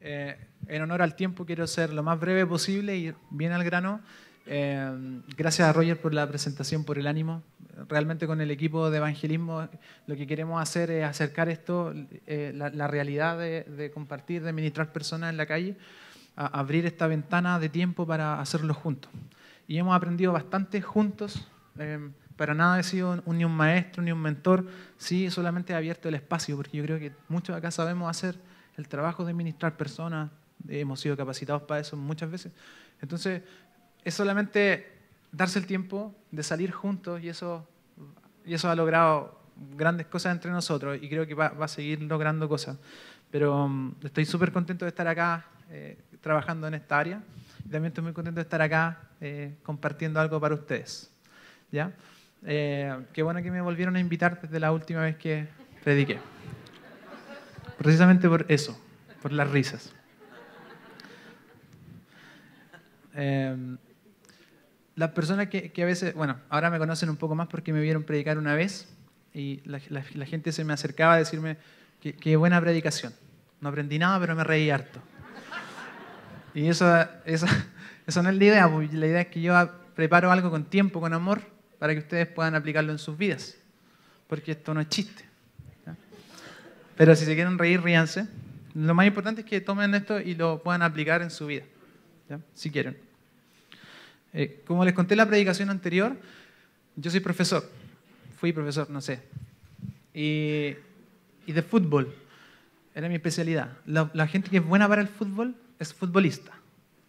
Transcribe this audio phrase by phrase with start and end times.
[0.00, 0.34] Eh,
[0.66, 4.00] en honor al tiempo quiero ser lo más breve posible y bien al grano.
[4.46, 7.42] Eh, gracias a Roger por la presentación, por el ánimo.
[7.88, 9.68] Realmente con el equipo de evangelismo
[10.06, 11.92] lo que queremos hacer es acercar esto,
[12.26, 15.76] eh, la, realidad de, compartir, de ministrar personas en la calle,
[16.36, 19.10] a abrir esta ventana de tiempo para hacerlo juntos.
[19.66, 21.48] Y hemos aprendido bastante juntos.
[22.36, 26.14] para nada he sido ni un maestro ni un mentor, sí solamente he abierto el
[26.14, 28.36] espacio, porque yo creo que muchos acá sabemos hacer
[28.76, 30.30] el trabajo de ministrar personas,
[30.68, 32.52] hemos sido capacitados para eso muchas veces.
[33.00, 33.42] Entonces,
[34.04, 35.00] es solamente
[35.32, 37.66] darse el tiempo de salir juntos y eso,
[38.44, 39.40] y eso ha logrado
[39.76, 42.78] grandes cosas entre nosotros y creo que va, a seguir logrando cosas.
[43.30, 47.22] Pero um, estoy súper contento de estar acá eh, trabajando en esta área
[47.60, 51.10] y también estoy muy contento de estar acá eh, compartiendo algo para ustedes.
[51.70, 51.92] ¿Ya?
[52.44, 55.46] Eh, qué bueno que me volvieron a invitar desde la última vez que
[55.84, 56.18] prediqué.
[57.80, 58.78] Precisamente por eso,
[59.22, 59.90] por las risas.
[63.14, 63.78] Em,
[64.96, 68.02] las personas que, a veces, bueno, ahora me conocen un poco más porque me vieron
[68.02, 68.86] predicar una vez
[69.32, 69.80] y la,
[70.26, 71.56] gente se me acercaba a decirme
[72.02, 73.14] qué buena predicación.
[73.62, 75.00] No aprendí nada, pero me reí harto.
[76.52, 76.86] Y eso,
[77.24, 77.46] eso,
[78.06, 79.54] eso no es la idea, pues, la idea es que yo
[79.94, 81.40] preparo algo con tiempo, con amor,
[81.78, 83.56] para que ustedes puedan aplicarlo en sus vidas.
[84.26, 85.29] Porque esto no es chiste.
[87.00, 88.28] Pero si se quieren reír, ríanse.
[88.74, 91.64] Lo más importante es que tomen esto y lo puedan aplicar en su vida,
[92.52, 92.94] si quieren.
[94.34, 96.14] Eh, como les conté en la predicación anterior,
[96.96, 97.66] yo soy profesor.
[98.36, 99.22] Fui profesor, no sé.
[100.12, 100.76] Y,
[101.46, 102.14] de fútbol.
[102.94, 103.78] Era mi especialidad.
[103.86, 106.52] La, la, gente que es buena para el fútbol es futbolista.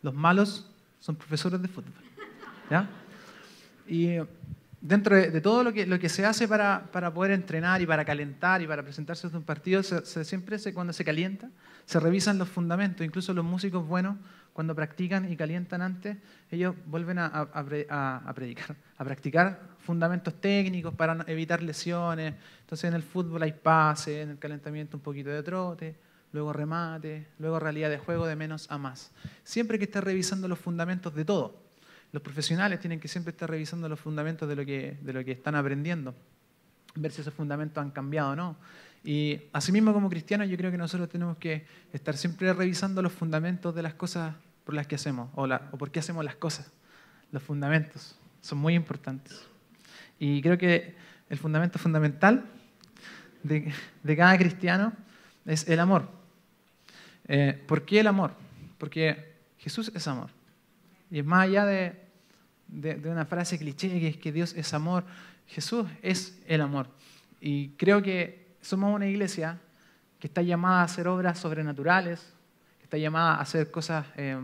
[0.04, 1.92] Los malos son profesores de fútbol.
[2.70, 2.88] ¿ya?
[3.90, 4.20] Y
[4.82, 8.84] dentro de, todo lo que, se hace para, poder entrenar y para calentar y para
[8.84, 11.50] presentarse en un partido, se, siempre se, cuando se calienta,
[11.86, 13.06] se revisan los fundamentos.
[13.06, 14.18] Incluso los músicos buenos,
[14.54, 16.18] cuando practican y calientan antes,
[16.50, 22.34] ellos vuelven a, a, predicar, a practicar fundamentos técnicos para evitar lesiones.
[22.62, 25.96] Entonces en el fútbol hay pase, en el calentamiento un poquito de trote,
[26.34, 29.12] luego remate, luego realidad de juego de menos a más.
[29.44, 31.71] Siempre que esté revisando los fundamentos de todo
[32.12, 35.32] los profesionales tienen que siempre estar revisando los fundamentos de lo que, de lo que
[35.32, 36.14] están aprendiendo,
[36.96, 38.58] ver si esos fundamentos han cambiado o no.
[39.04, 43.74] Y asimismo como cristianos yo creo que nosotros tenemos que estar siempre revisando los fundamentos
[43.74, 44.36] de las cosas
[44.66, 46.72] por las que hacemos o, o por qué hacemos las cosas.
[47.32, 49.42] Los fundamentos son muy importantes.
[50.20, 50.96] Y creo que
[51.30, 52.46] el fundamento fundamental
[53.42, 53.74] de,
[54.04, 54.94] de cada cristiano
[55.46, 56.10] es el amor.
[57.28, 58.34] Eh, ¿Por qué el amor?
[58.78, 60.30] Porque Jesús es amor.
[61.12, 62.00] Y más allá de,
[63.04, 65.04] una frase cliché que es que Dios es amor,
[65.46, 66.88] Jesús es el amor.
[67.42, 69.60] Y creo que somos una iglesia
[70.20, 72.34] que está llamada a hacer obras sobrenaturales,
[72.78, 74.40] que está llamada a hacer cosas eh,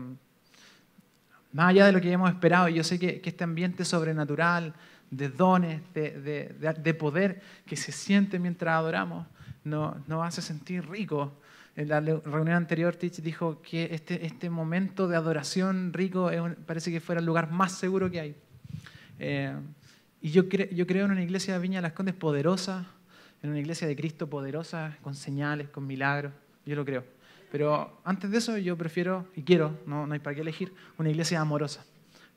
[1.52, 2.68] más allá de lo que hemos esperado.
[2.68, 4.74] Y yo sé que, este ambiente sobrenatural,
[5.10, 9.26] de dones, de, poder que se siente mientras adoramos,
[9.64, 11.30] nos hace sentir ricos
[11.78, 16.28] en la reunión anterior, Tich dijo que este, este momento de adoración rico
[16.66, 18.36] parece que fuera el lugar más seguro que hay.
[19.20, 19.54] Eh,
[20.20, 22.84] y yo, yo creo en una iglesia de Viña las Condes poderosa,
[23.44, 26.32] en una iglesia de Cristo poderosa, con señales, con milagros.
[26.66, 27.04] Yo lo creo.
[27.52, 31.10] Pero antes de eso yo prefiero y quiero, no, no hay para qué elegir, una
[31.10, 31.86] iglesia amorosa.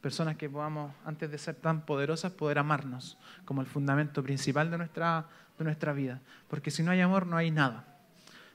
[0.02, 4.78] Personas que podamos, antes de ser tan poderosas, poder amarnos como el fundamento principal de
[4.78, 5.26] nuestra,
[5.58, 6.22] de nuestra vida.
[6.48, 7.91] Porque si no hay amor, no hay nada.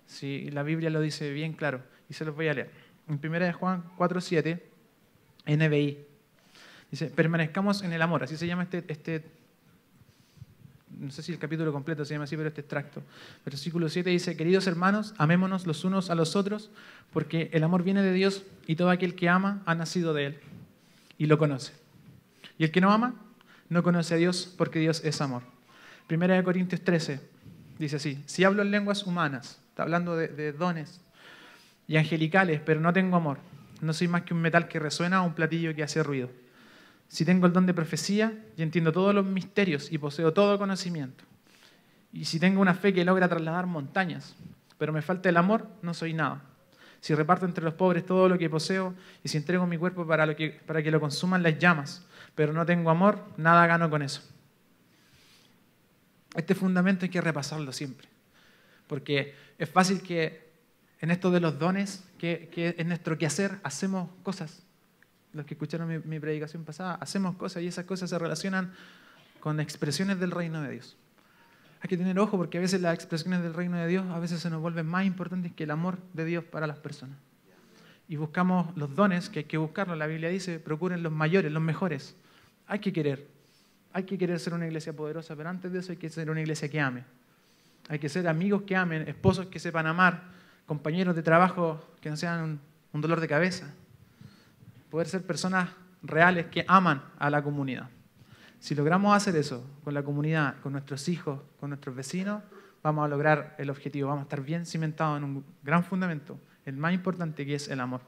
[0.06, 2.70] Sí, la Biblia lo dice bien claro y se los voy a leer.
[3.08, 4.60] En 1 Juan 4.7,
[5.46, 5.98] NBI,
[6.90, 9.24] dice, permanezcamos en el amor, así se llama este, este,
[10.98, 13.02] no sé si el capítulo completo se llama así, pero este extracto.
[13.44, 16.70] Versículo 7 dice, queridos hermanos, amémonos los unos a los otros,
[17.12, 20.38] porque el amor viene de Dios y todo aquel que ama ha nacido de Él
[21.18, 21.72] y lo conoce.
[22.58, 23.14] Y el que no ama,
[23.68, 25.42] no conoce a Dios porque Dios es amor.
[26.06, 27.20] Primera de Corintios 13
[27.78, 31.02] dice así, si hablo en lenguas humanas, Está hablando de, dones
[31.86, 33.36] y angelicales, pero no tengo amor.
[33.82, 36.30] No soy más que un metal que resuena o un platillo que hace ruido.
[37.08, 41.24] Si tengo el don de profecía y entiendo todos los misterios y poseo todo conocimiento.
[42.10, 44.34] Y si tengo una fe que logra trasladar montañas,
[44.78, 46.40] pero me falta el amor, no soy nada.
[47.02, 50.34] Si reparto entre los pobres todo lo que poseo y si entrego mi cuerpo para,
[50.34, 52.02] que, para que lo consuman las llamas,
[52.34, 54.22] pero no tengo amor, nada gano con eso.
[56.34, 58.15] Este fundamento hay que repasarlo siempre.
[58.86, 60.46] Porque es fácil que
[61.00, 64.62] en esto de los dones, que, que es nuestro quehacer, hacemos cosas.
[65.32, 68.72] Los que escucharon mi, predicación pasada, hacemos cosas y esas cosas se relacionan
[69.40, 70.96] con expresiones del reino de Dios.
[71.82, 74.40] Hay que tener ojo porque a veces las expresiones del reino de Dios a veces
[74.40, 77.18] se nos vuelven más importantes que el amor de Dios para las personas.
[78.08, 79.98] y buscamos los dones, que hay que buscarlos.
[79.98, 82.14] La Biblia dice, procuren los mayores, los mejores.
[82.66, 83.26] Hay que querer.
[83.92, 86.40] Hay que querer ser una iglesia poderosa, pero antes de eso hay que ser una
[86.40, 87.04] iglesia que ame.
[87.88, 90.24] Hay que ser amigos que amen, esposos que sepan amar,
[90.66, 92.60] compañeros de trabajo que no sean
[92.92, 93.72] un dolor de cabeza.
[94.90, 95.70] Poder ser personas
[96.02, 97.88] reales que aman a la comunidad.
[98.58, 102.42] Si logramos hacer eso con la comunidad, con nuestros hijos, con nuestros vecinos,
[102.82, 106.76] vamos a lograr el objetivo, vamos a estar bien cimentados en un gran fundamento, el
[106.76, 108.00] más importante que es el amor.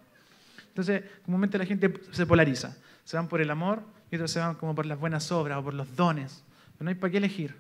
[0.69, 4.55] Entonces, comúnmente la gente se polariza, se van por el amor y otros se van
[4.55, 6.45] como por las buenas obras o por los dones.
[6.73, 7.55] Pero no hay para qué elegir,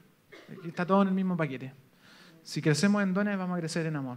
[0.64, 1.73] está todo en el mismo paquete.
[2.49, 4.17] Si crecemos en dones, vamos a crecer en amor.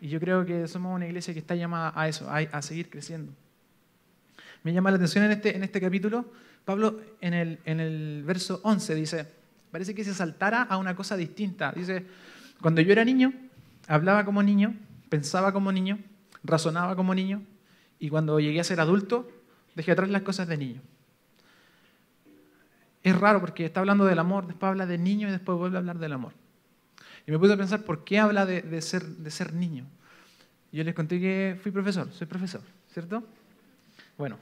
[0.00, 3.34] Y yo creo que somos una iglesia que está llamada a eso, a, seguir creciendo.
[4.62, 6.24] Me llama la atención en este, en este capítulo,
[6.64, 9.26] Pablo en el, en el verso 11 dice,
[9.70, 11.70] parece que se saltara a una cosa distinta.
[11.72, 12.06] Dice,
[12.62, 13.30] cuando yo era niño,
[13.88, 14.74] hablaba como niño,
[15.10, 15.98] pensaba como niño,
[16.42, 17.42] razonaba como niño,
[17.98, 19.30] y cuando llegué a ser adulto,
[19.74, 20.80] dejé atrás las cosas de niño.
[23.02, 25.80] Es raro porque está hablando del amor, después habla de niño y después vuelve a
[25.80, 26.39] hablar del amor.
[27.30, 29.86] Me puse a pensar, ¿por qué habla de, ser, de ser niño?
[30.72, 32.60] Yo les conté que fui profesor, soy profesor,
[32.92, 33.22] ¿cierto?
[34.18, 34.36] Bueno,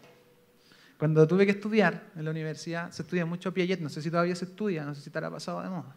[0.97, 4.35] cuando tuve que estudiar en la universidad, se estudia mucho Piaget, no sé si todavía
[4.35, 5.95] se estudia, no sé si estará pasado de moda,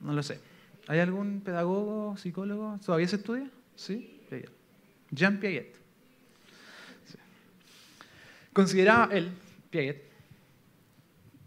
[0.00, 0.40] no lo sé.
[0.86, 2.78] ¿Hay algún pedagogo, psicólogo?
[2.86, 3.50] ¿Todavía se estudia?
[3.74, 4.50] Sí, Piaget.
[5.10, 5.74] Jean Piaget.
[8.52, 9.32] Consideraba él,
[9.68, 10.07] Piaget,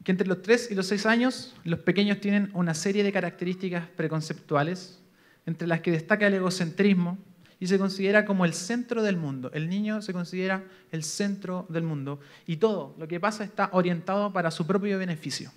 [0.04, 3.88] que entre los 3 y los 6 años los pequeños tienen una serie de características
[3.88, 5.00] preconceptuales,
[5.46, 7.18] entre las que destaca el egocentrismo
[7.60, 9.52] y se considera como el centro del mundo.
[9.54, 14.34] El niño se considera el centro del mundo y todo lo que pasa está orientado
[14.34, 15.52] para su propio beneficio.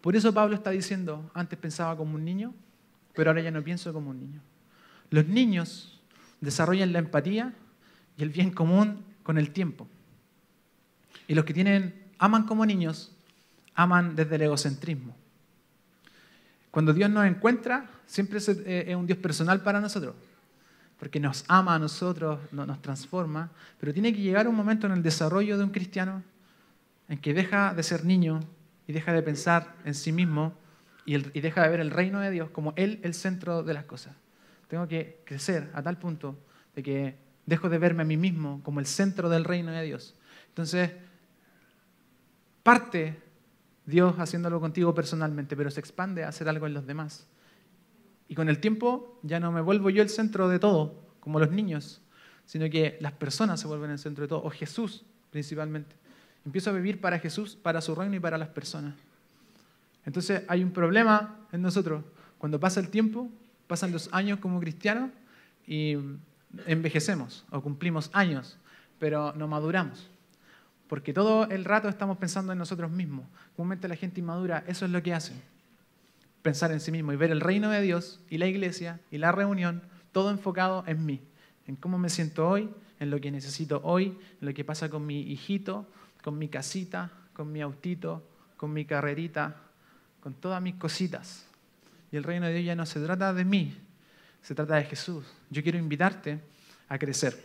[0.00, 2.54] Por eso Pablo está diciendo, antes pensaba como un niño,
[3.14, 4.40] pero ahora ya no pienso como un niño.
[5.10, 6.00] Los niños
[6.40, 7.54] desarrollan la empatía
[8.16, 9.88] y el bien común con el tiempo.
[11.26, 13.12] Y los que tienen aman como niños,
[13.74, 15.14] aman desde el egocentrismo.
[16.70, 20.14] Cuando Dios nos encuentra, siempre eh, es un Dios personal para nosotros,
[20.98, 25.02] porque nos ama a nosotros, nos transforma, pero tiene que llegar un momento en el
[25.02, 26.22] desarrollo de un cristiano
[27.08, 28.40] en que deja de ser niño
[28.86, 30.54] y deja de pensar en sí mismo
[31.04, 34.14] y, deja de ver el reino de Dios como Él el centro de las cosas.
[34.68, 36.36] Tengo que crecer a tal punto
[36.74, 37.16] de que
[37.46, 40.14] dejo de verme a mí mismo como el centro del reino de Dios.
[40.48, 40.90] Entonces,
[42.66, 43.16] parte
[43.86, 47.28] Dios haciéndolo contigo personalmente, pero se expande a hacer algo en los demás.
[48.28, 51.52] Y con el tiempo ya no me vuelvo yo el centro de todo, como los
[51.52, 52.02] niños,
[52.44, 55.94] sino que las personas se vuelven el centro de todo, o Jesús principalmente.
[56.44, 58.94] Empiezo a vivir para Jesús, para su reino y para las personas.
[60.04, 62.02] Entonces hay un problema en nosotros.
[62.38, 63.30] Cuando pasa el tiempo,
[63.68, 65.12] pasan los años como cristianos
[65.68, 65.96] y
[66.66, 68.58] envejecemos o cumplimos años,
[68.98, 70.10] pero no maduramos.
[70.88, 73.26] Porque todo el rato estamos pensando en nosotros mismos.
[73.56, 75.32] Comúnmente la gente inmadura, eso es lo que hace.
[76.42, 79.32] Pensar en sí mismo y ver el reino de Dios y la iglesia y la
[79.32, 81.20] reunión, todo enfocado en mí,
[81.66, 85.04] en cómo me siento hoy, en lo que necesito hoy, en lo que pasa con
[85.04, 85.86] mi hijito,
[86.22, 89.56] con mi casita, con mi autito, con mi carrerita,
[90.20, 91.46] con todas mis cositas.
[92.12, 93.76] Y el reino de Dios ya no se trata de mí,
[94.40, 95.26] se trata de Jesús.
[95.50, 96.40] Yo quiero invitarte
[96.88, 97.44] a crecer.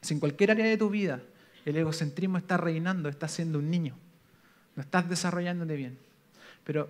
[0.00, 1.20] Si en cualquier área de tu vida
[1.64, 3.96] el egocentrismo está reinando, estás siendo un niño.
[4.74, 5.98] No estás desarrollándote bien.
[6.64, 6.88] Pero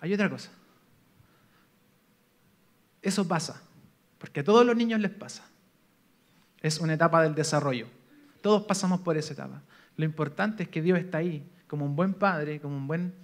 [0.00, 0.50] hay otra cosa.
[3.02, 3.62] Eso pasa,
[4.18, 5.44] porque a todos los niños les pasa.
[6.60, 7.86] Es una etapa del desarrollo.
[8.40, 9.62] Todos pasamos por esa etapa.
[9.96, 13.14] Lo importante es que Dios está ahí como un buen padre, como un buen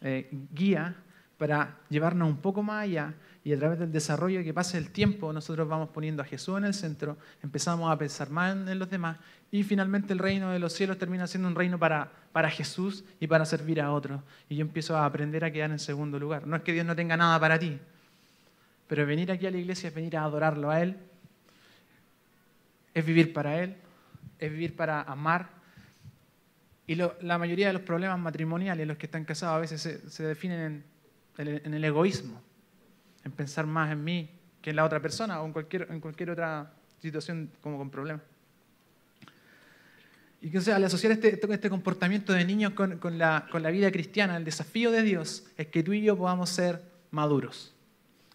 [0.00, 0.96] eh, guía
[1.38, 3.14] para llevarnos un poco más allá
[3.46, 6.64] y a través del desarrollo que pase el tiempo, nosotros vamos poniendo a Jesús en
[6.64, 9.18] el centro, empezamos a pensar más en los demás
[9.52, 13.28] y finalmente el reino de los cielos termina siendo un reino para, para Jesús y
[13.28, 14.20] para servir a otros.
[14.48, 16.44] Y yo empiezo a aprender a quedar en segundo lugar.
[16.44, 17.78] No es que Dios no tenga nada para ti,
[18.88, 20.96] pero venir aquí a la iglesia es venir a adorarlo a Él,
[22.94, 23.76] es vivir para Él,
[24.40, 25.50] es vivir para amar.
[26.88, 30.82] Y la mayoría de los problemas matrimoniales, los que están casados, a veces se, definen
[31.38, 32.42] en el egoísmo
[33.26, 34.30] en pensar más en mí
[34.62, 38.22] que en la otra persona o en cualquier, en cualquier otra situación como con problemas.
[40.40, 44.36] Y que, al asociar este, este comportamiento de niños con, la, con la vida cristiana,
[44.36, 47.74] el desafío de Dios es que tú y yo podamos ser maduros.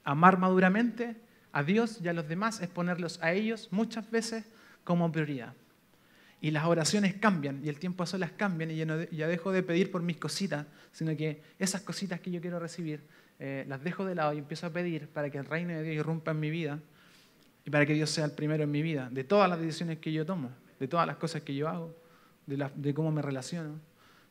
[0.03, 1.15] Amar maduramente
[1.53, 4.43] a Dios y a los demás es ponerlos a ellos muchas veces
[4.83, 5.53] como prioridad.
[6.41, 9.63] Y las oraciones cambian y el tiempo a solas cambian y ya, ya dejo de
[9.63, 13.01] pedir por mis cositas, sino que esas cositas que yo quiero recibir
[13.43, 15.95] eh, las dejo de lado y empiezo a pedir para que el reino de Dios
[15.95, 16.79] irrumpa en mi vida,
[17.65, 20.13] y para que Dios sea el primero en mi vida, de todas las decisiones que
[20.13, 21.95] yo tomo, de todas las cosas que yo hago,
[22.45, 23.79] de, cómo me relaciono.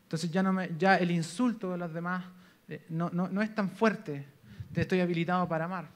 [0.03, 2.23] Entonces ya, no me, ya el insulto de los demás
[2.69, 4.25] eh, no, no, es tan fuerte,
[4.73, 5.89] te estoy habilitado para amar.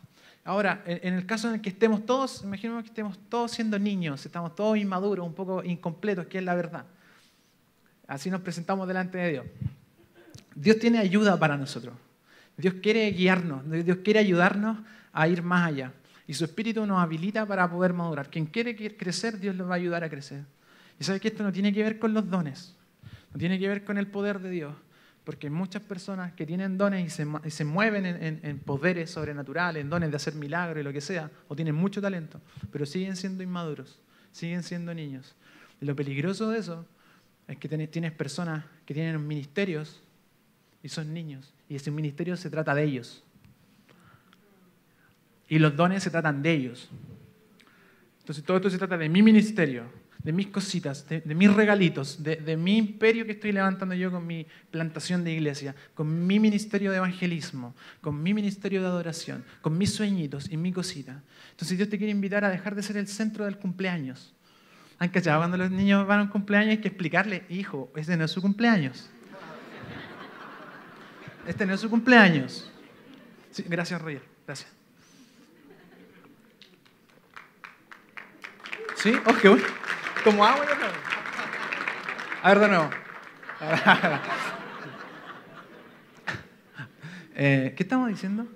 [0.44, 4.26] Ahora, en, el caso en el que estemos todos, imaginemos que estemos todos siendo niños,
[4.26, 6.86] estamos todos inmaduros, un poco incompletos, que es la verdad.
[8.08, 9.46] Así nos presentamos delante de Dios.
[10.54, 11.96] Dios tiene ayuda para nosotros.
[12.58, 14.78] Dios quiere guiarnos, Dios quiere ayudarnos
[15.12, 15.94] a ir más allá.
[16.28, 18.30] Y su espíritu nos habilita para poder madurar.
[18.30, 20.44] Quien quiere crecer, Dios lo va a ayudar a crecer.
[21.00, 22.76] Y sabe que esto no tiene que ver con los dones,
[23.32, 24.74] no tiene que ver con el poder de Dios.
[25.24, 30.16] Porque muchas personas que tienen dones y se, mueven en, poderes sobrenaturales, en dones de
[30.18, 32.40] hacer milagros y lo que sea, o tienen mucho talento,
[32.72, 34.00] pero siguen siendo inmaduros,
[34.32, 35.36] siguen siendo niños.
[35.82, 36.86] Y lo peligroso de eso
[37.48, 40.00] es que tienes personas que tienen ministerios
[40.84, 43.24] y son niños, y ese ministerio se trata de ellos.
[45.48, 46.90] Y los dones se tratan de ellos.
[48.20, 49.84] Entonces todo esto se trata de mi ministerio,
[50.24, 54.48] de mis cositas, de, mis regalitos, de, mi imperio que estoy levantando yo con mi
[54.72, 59.94] plantación de iglesia, con mi ministerio de evangelismo, con mi ministerio de adoración, con mis
[59.94, 61.22] sueñitos y mi cosita.
[61.52, 64.34] Entonces Dios te quiere invitar a dejar de ser el centro del cumpleaños.
[64.98, 65.42] ¿Han cachado?
[65.42, 68.42] Cuando los niños van a un cumpleaños hay que explicarle, hijo, este no es su
[68.42, 69.12] cumpleaños.
[71.48, 72.70] Este no es su cumpleaños.
[73.68, 74.22] gracias, Roger.
[74.46, 74.72] Gracias.
[78.96, 79.14] ¿Sí?
[79.26, 79.34] Oh,
[80.24, 80.74] Como agua yo
[82.42, 82.90] A ver, de nuevo.
[87.38, 88.48] Eh, ¿Qué estamos diciendo?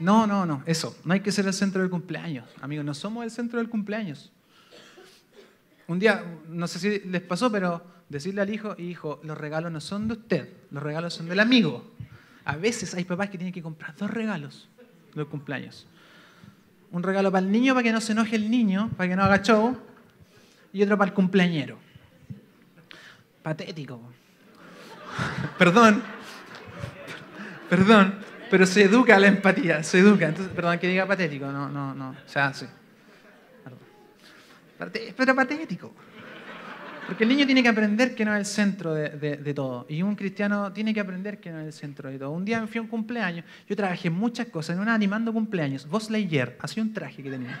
[0.00, 0.98] No, no, no, eso.
[1.04, 2.44] No hay que ser el centro del cumpleaños.
[2.60, 4.32] Amigos, no somos el centro del cumpleaños.
[5.88, 9.80] Un día, no sé si les pasó, pero decirle al hijo, hijo, los regalos no
[9.80, 11.92] son de usted, los regalos son del amigo.
[12.44, 14.68] A veces hay papás que tienen que comprar dos regalos
[15.14, 15.86] de cumpleaños
[16.94, 19.24] un regalo para el niño para que no se enoje el niño, para que no
[19.24, 19.76] haga show,
[20.72, 21.76] y otro para el cumpleañero.
[23.42, 24.00] Patético.
[25.58, 26.04] perdón,
[27.68, 28.14] perdón,
[28.48, 30.32] pero se educa la empatía, se educa.
[30.54, 32.66] Perdón, que diga patético, no, no, no, o sí.
[34.92, 35.92] Pero patético.
[37.06, 39.86] Porque el niño tiene que aprender que no es el centro de, todo.
[39.88, 42.30] Y un cristiano tiene que aprender que no es el centro de todo.
[42.30, 45.86] Un día fui a un cumpleaños, yo trabajé muchas cosas, en una animando cumpleaños.
[45.86, 47.60] Vos Lightyear, hacía un traje que tenía.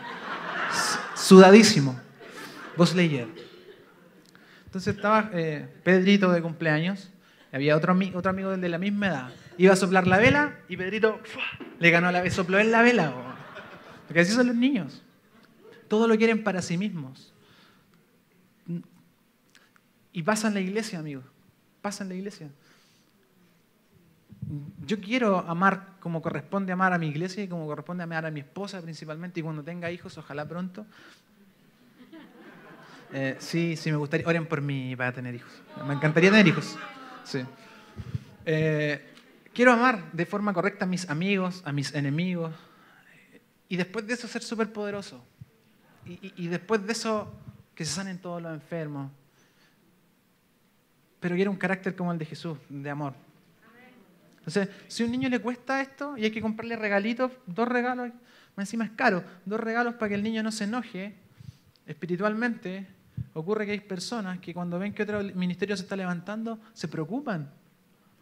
[1.14, 1.98] Sudadísimo.
[2.76, 3.28] Vos Lightyear.
[4.66, 7.10] Entonces estaba eh, Pedrito de cumpleaños,
[7.52, 9.30] había otro, otro amigo de la misma edad.
[9.58, 11.20] Iba a soplar la vela y Pedrito
[11.78, 13.12] le ganó la vela, sopló en la vela.
[14.06, 15.04] Porque así son los niños.
[15.94, 17.32] Todo lo quieren para sí mismos.
[20.12, 21.24] Y pasa en la iglesia, amigos.
[21.82, 22.50] Pasa en la iglesia.
[24.84, 28.40] Yo quiero amar como corresponde amar a mi iglesia y como corresponde amar a mi
[28.40, 30.84] esposa principalmente y cuando tenga hijos, ojalá pronto.
[33.12, 34.26] Eh, sí, sí, me gustaría.
[34.26, 35.52] Oren por mí para tener hijos.
[35.86, 36.76] Me encantaría tener hijos.
[37.22, 37.38] Sí.
[38.44, 39.14] Eh,
[39.52, 42.52] quiero amar de forma correcta a mis amigos, a mis enemigos.
[43.68, 45.24] Y después de eso ser súper poderoso.
[46.06, 47.32] Y después de eso
[47.74, 49.10] que se sanen todos los enfermos,
[51.20, 53.14] pero quiere un carácter como el de Jesús, de amor.
[54.38, 58.12] Entonces, si a un niño le cuesta esto y hay que comprarle regalitos, dos regalos,
[58.58, 61.14] encima es caro, dos regalos para que el niño no se enoje
[61.86, 62.86] espiritualmente,
[63.32, 67.50] ocurre que hay personas que cuando ven que otro ministerio se está levantando, se preocupan,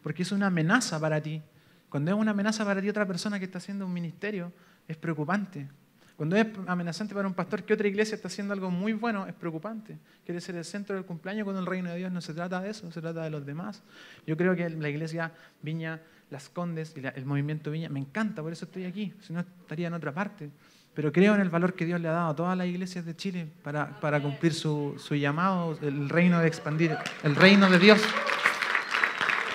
[0.01, 1.41] porque es una amenaza para ti.
[1.89, 4.53] Cuando es una amenaza para ti otra persona que está haciendo un ministerio,
[4.87, 5.67] es preocupante.
[6.15, 9.33] Cuando es amenazante para un pastor que otra iglesia está haciendo algo muy bueno, es
[9.33, 9.97] preocupante.
[10.25, 12.69] Quiere ser el centro del cumpleaños cuando el reino de Dios no se trata de
[12.69, 13.81] eso, se trata de los demás.
[14.27, 18.53] Yo creo que la iglesia Viña, Las Condes y el movimiento Viña me encanta, por
[18.53, 20.51] eso estoy aquí, si no estaría en otra parte.
[20.93, 23.15] Pero creo en el valor que Dios le ha dado a todas las iglesias de
[23.15, 27.99] Chile para, para cumplir su, su llamado, el reino de expandir, el reino de Dios.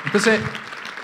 [0.05, 0.41] Entonces,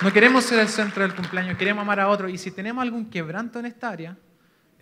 [0.02, 2.28] no queremos ser el centro del cumpleaños, queremos amar a otro.
[2.28, 4.16] Y si tenemos algún quebranto en esta área,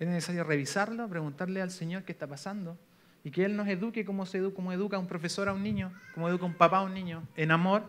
[0.02, 2.76] es necesario revisarlo, preguntarle al Señor qué está pasando
[3.24, 5.92] y que Él nos eduque como, se educa, como educa un profesor a un niño,
[6.14, 7.84] como educa un papá a un niño, en amor.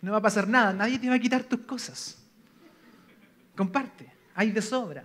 [0.00, 2.24] No va a pasar nada, nadie te va a quitar tus cosas.
[3.54, 5.04] Comparte, hay de sobra.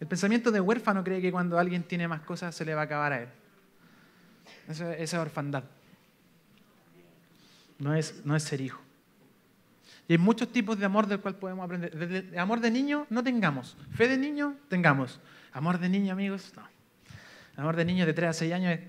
[0.00, 2.84] El pensamiento de huérfano cree que cuando alguien tiene más cosas se le va a
[2.84, 3.28] acabar a él.
[4.68, 5.64] Esa, es orfandad.
[7.78, 8.80] No es, no es ser hijo.
[10.10, 11.96] Y hay muchos tipos de amor del cual podemos aprender.
[11.96, 13.76] Desde amor de niño no tengamos.
[13.94, 15.20] Fe de niño tengamos.
[15.52, 16.64] Amor de niño, amigos, no.
[17.54, 18.80] Amor de niño de 3 a 6 años es,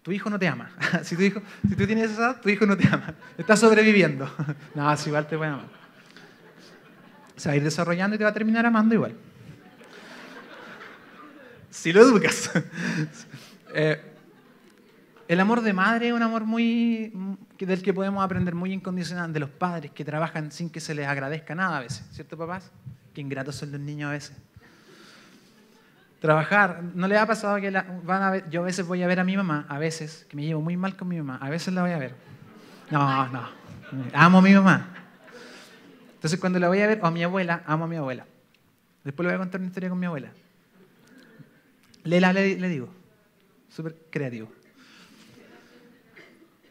[0.00, 0.70] tu hijo no te ama.
[1.02, 3.12] si, tu hijo, si tú tienes esa edad, tu hijo no te ama.
[3.36, 4.34] Está sobreviviendo.
[4.74, 5.68] no, si igual te puede amar.
[7.36, 9.14] Se va a ir desarrollando y te va a terminar amando igual.
[11.68, 12.50] si lo educas.
[13.78, 14.15] Eh,
[15.28, 17.12] el amor de madre es un amor muy
[17.58, 21.06] del que podemos aprender muy incondicional de los padres que trabajan sin que se les
[21.06, 22.70] agradezca nada a veces, ¿cierto papás?
[23.12, 24.36] Qué ingratos son los niños a veces.
[26.20, 29.20] Trabajar, ¿no le ha pasado que van a ver, yo a veces voy a ver
[29.20, 31.74] a mi mamá, a veces, que me llevo muy mal con mi mamá, a veces
[31.74, 32.14] la voy a ver.
[32.90, 33.48] No, no,
[34.12, 34.88] amo a mi mamá.
[36.14, 38.26] Entonces cuando la voy a ver, o a mi abuela, amo a mi abuela.
[39.04, 40.30] Después le voy a contar una historia con mi abuela.
[42.04, 42.88] Lela le, le digo,
[43.68, 44.48] súper creativo.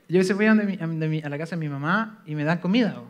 [0.07, 3.01] Yo a veces voy a, la casa de mi mamá y me dan comida.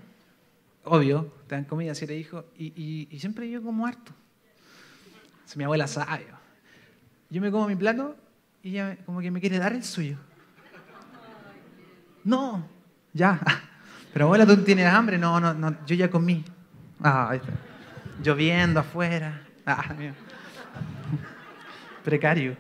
[0.84, 2.46] Obvio, te dan comida si eres hijo.
[2.58, 4.14] Y, y siempre yo como harto.
[5.56, 6.26] Mi abuela sabe.
[7.30, 8.16] Yo me como mi plato
[8.62, 10.18] y ella como que me quiere dar el suyo.
[12.24, 12.68] No,
[13.14, 13.40] ya.
[14.14, 15.18] Pero abuela, ¿tú tienes hambre?
[15.18, 16.44] No, no, no, yo ya comí.
[17.02, 17.38] Ah,
[18.24, 19.42] Lloviendo afuera.
[19.68, 19.96] Ah,
[22.04, 22.56] Precario.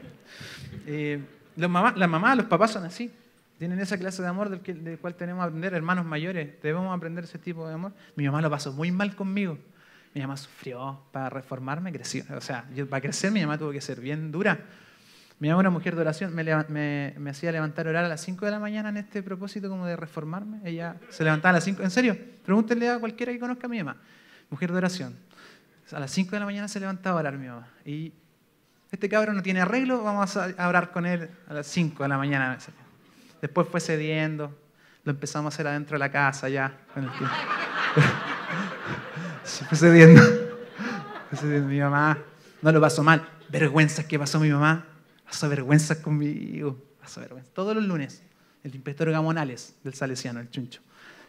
[0.87, 1.23] Eh,
[1.55, 3.13] los las mamás, los papás son así.
[3.57, 6.61] Tienen esa clase de amor del, del cual tenemos que aprender, hermanos mayores.
[6.61, 7.93] Debemos aprender ese tipo de amor.
[8.15, 9.57] Mi mamá lo pasó muy mal conmigo.
[10.13, 12.23] Mi mamá sufrió para reformarme, creció.
[12.35, 14.59] O sea, yo, para crecer mi mamá tuvo que ser bien dura.
[15.39, 18.45] Mi mamá era mujer de oración, me, me, hacía levantar a orar a las 5
[18.45, 20.61] de la mañana en este propósito como de reformarme.
[20.63, 23.79] Ella se levantaba a las 5, en serio, pregúntenle a cualquiera que conozca a mi
[23.83, 23.97] mamá,
[24.49, 25.17] mujer de oración.
[25.91, 27.67] A las 5 de la mañana se levantaba a orar mi mamá.
[27.83, 28.13] Y
[28.91, 32.17] este cabrón no tiene arreglo, vamos a orar con él a las 5 de la
[32.17, 32.57] mañana.
[33.41, 34.55] Después fue cediendo,
[35.03, 37.35] lo empezamos a hacer adentro de la casa ya, con el tiempo.
[39.69, 40.21] fue cediendo.
[41.67, 42.17] Mi mamá
[42.61, 43.27] no lo pasó mal.
[43.49, 44.85] Vergüenzas que pasó mi mamá.
[45.25, 46.77] Pasó vergüenzas conmigo.
[46.99, 47.51] Pasó vergüenza.
[47.53, 48.23] Todos los lunes,
[48.63, 50.81] el inspector Gamonales del Salesiano, el chuncho.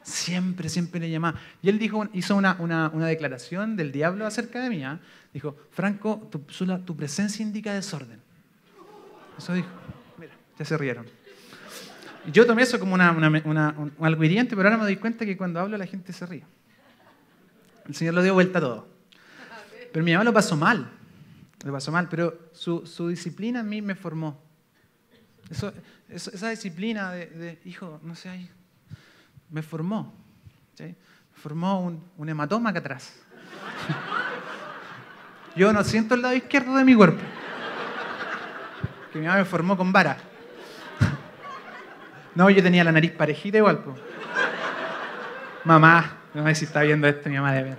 [0.02, 1.38] Siempre, siempre le llamaba.
[1.62, 4.84] Y él dijo, hizo una, una, una declaración del diablo acerca de mí.
[4.84, 5.00] ¿ah?
[5.34, 8.20] Dijo, Franco, tu, tu, presencia indica desorden.
[9.36, 9.68] Eso dijo.
[10.16, 11.06] Mira, ya se rieron.
[12.32, 13.56] Yo tomé eso como una, un,
[14.00, 16.44] algo pero ahora me doy cuenta que cuando hablo la gente se ríe.
[17.86, 18.88] El Señor lo dio vuelta a todo.
[19.92, 20.90] Pero mi mamá lo pasó mal.
[21.64, 24.42] Lo pasó mal, pero su, disciplina a mí me formó.
[26.08, 28.48] Esa disciplina de, hijo, no sé,
[29.50, 30.12] me formó.
[31.34, 33.14] Formó un, un hematoma acá atrás.
[35.56, 37.22] Yo no siento el lado izquierdo de mi cuerpo.
[39.12, 40.18] Que mi mamá me formó con vara.
[42.36, 43.82] No, yo tenía la nariz parejita igual.
[45.64, 47.78] Mamá, no sé si está viendo esto mi mamá de ver.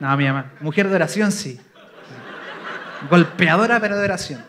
[0.00, 0.50] No, mi mamá.
[0.60, 1.60] Mujer de oración, sí.
[3.10, 4.42] Golpeadora, pero de oración.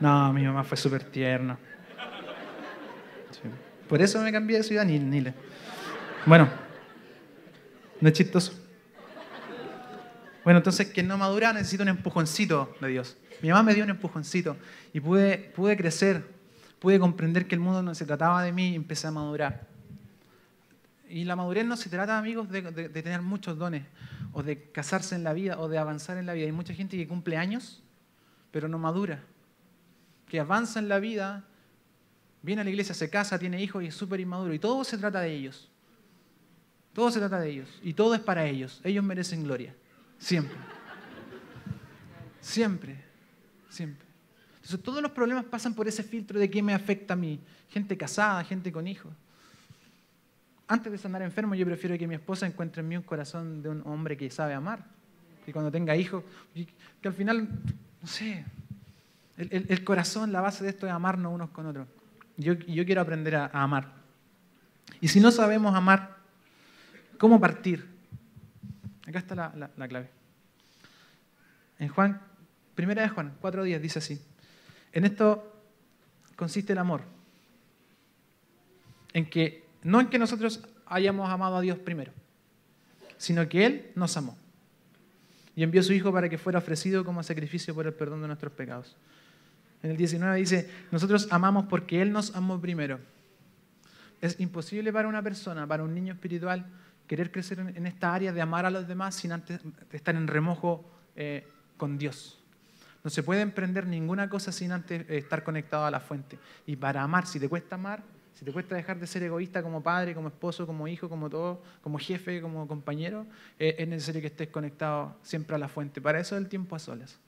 [0.00, 1.58] No, mi mamá fue súper tierna.
[3.86, 5.34] Por eso me cambié de ciudad, ni, ni le.
[6.24, 6.48] Bueno,
[8.00, 8.54] no es chistoso.
[10.44, 13.18] Bueno, entonces, quien no madura necesita un empujoncito de Dios.
[13.42, 14.56] Mi mamá me dio un empujoncito
[14.94, 16.24] y pude, pude crecer,
[16.80, 19.68] pude comprender que el mundo no se trataba de mí y empecé a madurar.
[21.08, 23.84] Y la madurez no se trata, amigos, de, tener muchos dones,
[24.32, 26.46] o de casarse en la vida, o de avanzar en la vida.
[26.46, 27.82] Hay mucha gente que cumple años,
[28.50, 29.22] pero no madura.
[30.26, 31.44] Que avanza en la vida,
[32.42, 34.54] viene a la iglesia, se casa, tiene hijos y es súper inmaduro.
[34.54, 35.68] Y todo se trata de ellos.
[36.94, 37.68] Todo se trata de ellos.
[37.82, 38.80] Y todo es para ellos.
[38.84, 39.74] Ellos merecen gloria.
[40.18, 40.56] Siempre.
[42.40, 43.04] Siempre.
[43.68, 44.09] Siempre.
[44.70, 47.40] Entonces todos los problemas pasan por ese filtro de qué me afecta a mí.
[47.68, 49.12] Gente casada, gente con hijos
[50.70, 53.68] antes de sanar enfermo, yo prefiero que mi esposa encuentre en mí un corazón de
[53.68, 54.84] un hombre que sabe amar.
[55.44, 56.22] Que cuando tenga hijos,
[57.02, 57.48] que al final,
[58.00, 58.44] no sé,
[59.36, 61.88] el, corazón, la base de esto es amarnos unos con otros.
[62.36, 63.94] Yo, quiero aprender a, amar.
[65.00, 66.18] Y si no sabemos amar,
[67.18, 67.88] ¿cómo partir?
[69.08, 70.08] Acá está la, la clave.
[71.80, 72.20] En Juan,
[72.76, 74.22] primera de Juan, cuatro días, dice así.
[74.92, 75.52] En esto
[76.36, 77.02] consiste el amor.
[79.12, 82.12] En que no en que nosotros hayamos amado a Dios primero,
[83.16, 84.36] sino que Él nos amó
[85.56, 88.28] y envió a su Hijo para que fuera ofrecido como sacrificio por el perdón de
[88.28, 88.96] nuestros pecados.
[89.82, 92.98] En el 19 dice, nosotros amamos porque Él nos amó primero.
[94.20, 96.66] Es imposible para una persona, para un niño espiritual,
[97.06, 99.60] querer crecer en esta área de amar a los demás sin antes
[99.92, 100.84] estar en remojo
[101.16, 102.39] eh, con Dios.
[103.02, 106.38] No se puede emprender ninguna cosa sin antes estar conectado a la fuente.
[106.66, 108.02] Y para amar, si te cuesta amar,
[108.34, 111.62] si te cuesta dejar de ser egoísta como padre, como esposo, como hijo, como todo,
[111.82, 113.26] como jefe, como compañero,
[113.58, 116.00] eh, es necesario que estés conectado siempre a la fuente.
[116.00, 117.18] Para eso es el tiempo a solas.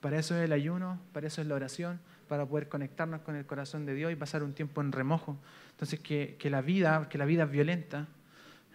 [0.00, 3.46] Para eso es el ayuno, para eso es la oración, para poder conectarnos con el
[3.46, 5.36] corazón de Dios y pasar un tiempo en remojo.
[5.70, 8.06] Entonces, que, la vida, que la vida es violenta,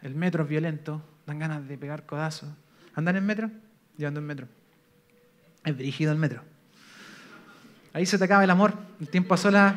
[0.02, 2.50] el metro es violento, dan ganas de pegar codazos.
[2.96, 3.52] ¿Andan en metro?
[3.98, 4.48] Yo en metro.
[5.64, 6.42] Es dirigido el metro.
[7.94, 8.74] Ahí se te acaba el amor.
[9.00, 9.76] El tiempo a solas.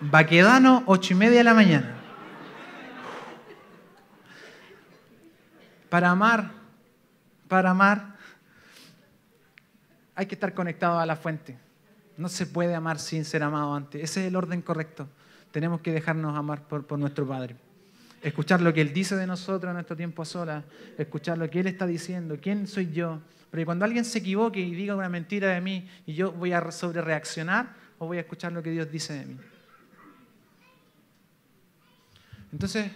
[0.00, 1.94] Baquedano, ocho y media de la mañana.
[5.88, 6.50] Para amar,
[7.48, 8.16] para amar,
[10.14, 11.56] hay que estar conectado a la fuente.
[12.16, 14.02] No se puede amar sin ser amado antes.
[14.02, 15.08] Ese es el orden correcto.
[15.50, 17.56] Tenemos que dejarnos amar por, por nuestro Padre.
[18.22, 20.64] Escuchar lo que Él dice de nosotros en nuestro tiempo a solas.
[20.96, 22.36] Escuchar lo que Él está diciendo.
[22.40, 23.20] ¿Quién soy yo?
[23.50, 26.70] Porque cuando alguien se equivoque y diga una mentira de mí y yo voy a
[26.70, 29.36] sobre reaccionar o voy a escuchar lo que Dios dice de mí.
[32.52, 32.90] Entonces,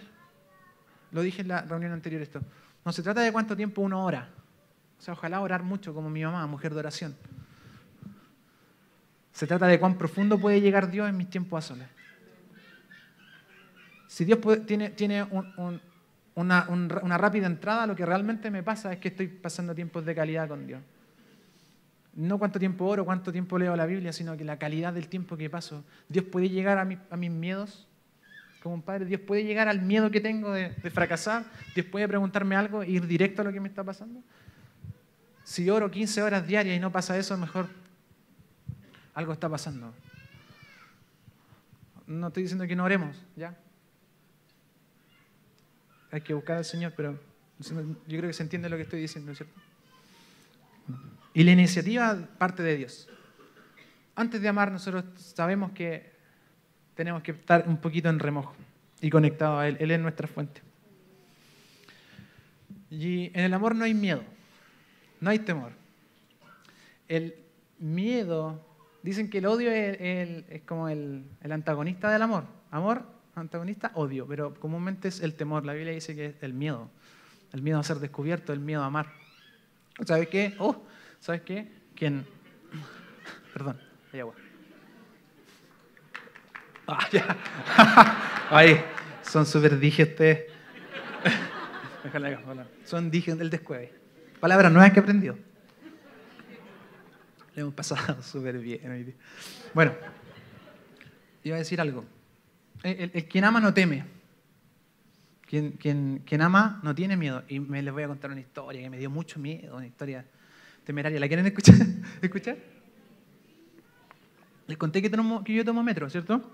[1.11, 2.41] lo dije en la reunión anterior esto,
[2.85, 4.29] no se trata de cuánto tiempo uno ora.
[4.99, 7.15] O sea, ojalá orar mucho como mi mamá, mujer de oración.
[9.31, 11.89] Se trata de cuán profundo puede llegar Dios en mis tiempos a solas.
[14.13, 15.27] Si Dios tiene,
[16.35, 20.47] una, rápida entrada, lo que realmente me pasa es que estoy pasando tiempos de calidad
[20.47, 20.83] con Dios.
[22.13, 25.35] No cuánto tiempo oro, cuánto tiempo leo la Biblia, sino que la calidad del tiempo
[25.35, 25.83] que paso.
[26.09, 26.85] Dios puede llegar a,
[27.17, 27.87] mis miedos,
[28.61, 32.55] como un padre, Dios puede llegar al miedo que tengo de, fracasar, Dios puede preguntarme
[32.55, 34.21] algo e ir directo a lo que me está pasando.
[35.43, 37.67] Si oro 15 horas diarias y no pasa eso, mejor
[39.15, 39.91] algo está pasando.
[42.05, 43.57] No estoy diciendo que no oremos, ¿ya?
[46.13, 47.19] Hay que buscar al Señor, pero
[47.59, 49.59] yo creo que se entiende lo que estoy diciendo, ¿cierto?
[51.33, 53.09] Y la iniciativa parte de Dios.
[54.13, 56.13] Antes de amar, nosotros sabemos que
[56.93, 58.53] tenemos que estar un poquito en remojo
[59.01, 59.77] y conectado a Él.
[59.79, 60.61] Él es nuestra fuente.
[62.91, 64.23] Y en el amor no hay miedo,
[65.19, 65.71] no hay temor.
[67.07, 67.33] El
[67.79, 68.63] miedo,
[69.01, 72.45] dicen que el odio es, como el, antagonista del amor.
[72.69, 73.03] Amor,
[73.35, 75.65] antagonista, odio, pero comúnmente es el temor.
[75.65, 76.89] La Biblia dice que es el miedo,
[77.51, 79.13] el miedo a ser descubierto, el miedo a amar.
[80.05, 80.55] ¿Sabes qué?
[80.59, 80.83] Oh,
[81.19, 81.71] ¿sabes qué?
[81.95, 82.25] Quien,
[83.53, 83.79] perdón,
[84.11, 84.35] hay agua.
[86.87, 87.37] Ah, ya.
[88.49, 88.83] Ahí,
[89.21, 90.51] son súper dije ustedes.
[92.83, 93.93] Son dije del descueve.
[94.39, 95.37] Palabras nuevas que aprendió.
[97.55, 99.15] Le hemos pasado súper bien hoy día.
[99.73, 99.93] Bueno,
[101.43, 102.03] iba a decir algo.
[102.83, 104.05] El, quien ama no teme.
[105.47, 107.43] Quien, ama no tiene miedo.
[107.47, 110.25] Y me les voy a contar una historia que me dio mucho miedo, una historia
[110.83, 111.19] temeraria.
[111.19, 111.75] ¿La quieren escuchar?
[112.21, 112.57] ¿Escuchar?
[114.67, 115.09] Les conté que,
[115.53, 116.51] yo tomo metro, ¿cierto?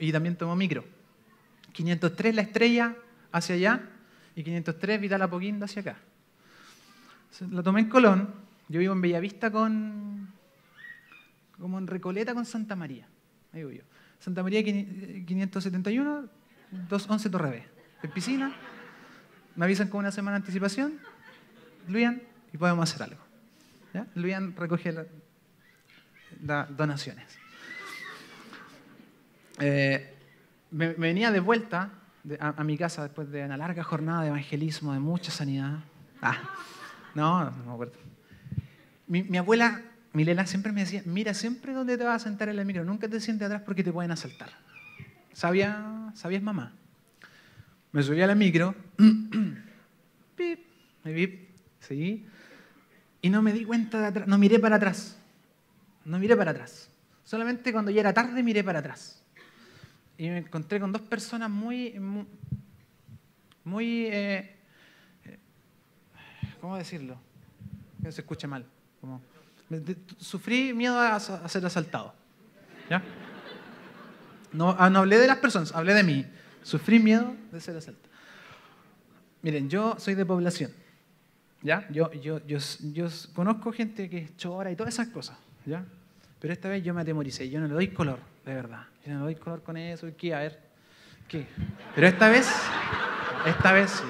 [0.00, 0.84] y también tomo micro.
[1.72, 2.96] 503 La Estrella
[3.32, 3.80] hacia allá
[4.36, 5.96] y 503 Vital Apoquindo hacia acá.
[7.50, 8.34] La tomé en Colón.
[8.68, 10.32] Yo vivo en Bellavista con.
[11.58, 13.06] como en Recoleta con Santa María.
[13.52, 13.91] Ahí voy yo.
[14.22, 16.28] Santa María 571,
[16.70, 17.62] 211 Torre B.
[18.04, 18.54] En piscina.
[19.56, 21.00] Me avisan con una semana de anticipación.
[21.88, 23.20] Luian, y podemos hacer algo.
[23.92, 24.06] ¿Ya?
[24.14, 27.36] Luian recoge las donaciones.
[29.58, 30.14] Eh,
[30.70, 31.90] me, venía de vuelta
[32.38, 35.80] a, mi casa después de una larga jornada de evangelismo, de mucha sanidad.
[36.22, 36.38] Ah,
[37.16, 37.94] no, no me acuerdo.
[39.08, 42.66] Mi, abuela, Milela, siempre me decía, mira siempre dónde te vas a sentar en el
[42.66, 44.50] micro, nunca te sientes atrás porque te pueden asaltar.
[45.32, 46.74] ¿Sabía, ¿Sabías mamá?
[47.92, 48.74] Me subí a la micro,
[50.36, 50.60] pip,
[51.04, 51.48] me vi,
[51.80, 52.26] seguí,
[53.22, 55.16] y no me di cuenta de atrás, no miré para atrás,
[56.04, 56.90] no miré para atrás.
[57.24, 59.22] Solamente cuando ya era tarde miré para atrás
[60.22, 61.98] y me encontré con dos personas muy,
[63.64, 64.54] muy, eh,
[65.24, 65.38] eh,
[66.60, 67.16] ¿cómo decirlo?
[68.02, 68.64] Que se escuche mal.
[70.18, 72.14] Sufrí miedo a, ser asaltado.
[72.90, 73.02] ¿Ya?
[74.52, 76.26] No, ah, no hablé de las personas, hablé de mí.
[76.62, 78.12] Sufrí miedo de ser asaltado.
[79.42, 80.70] Miren, yo soy de población.
[81.62, 81.86] ¿Ya?
[81.90, 82.58] Yo, yo, yo,
[82.92, 85.38] yo conozco gente que chora y todas esas cosas.
[85.64, 85.84] ¿Ya?
[86.40, 87.48] Pero esta vez yo me atemoricé.
[87.48, 88.82] Yo no le doy color de verdad.
[89.06, 90.34] Yo no doy color con eso, ¿qué?
[90.34, 90.60] A ver,
[91.28, 91.46] ¿qué?
[91.94, 92.50] Pero esta vez,
[93.46, 94.04] esta vez sí.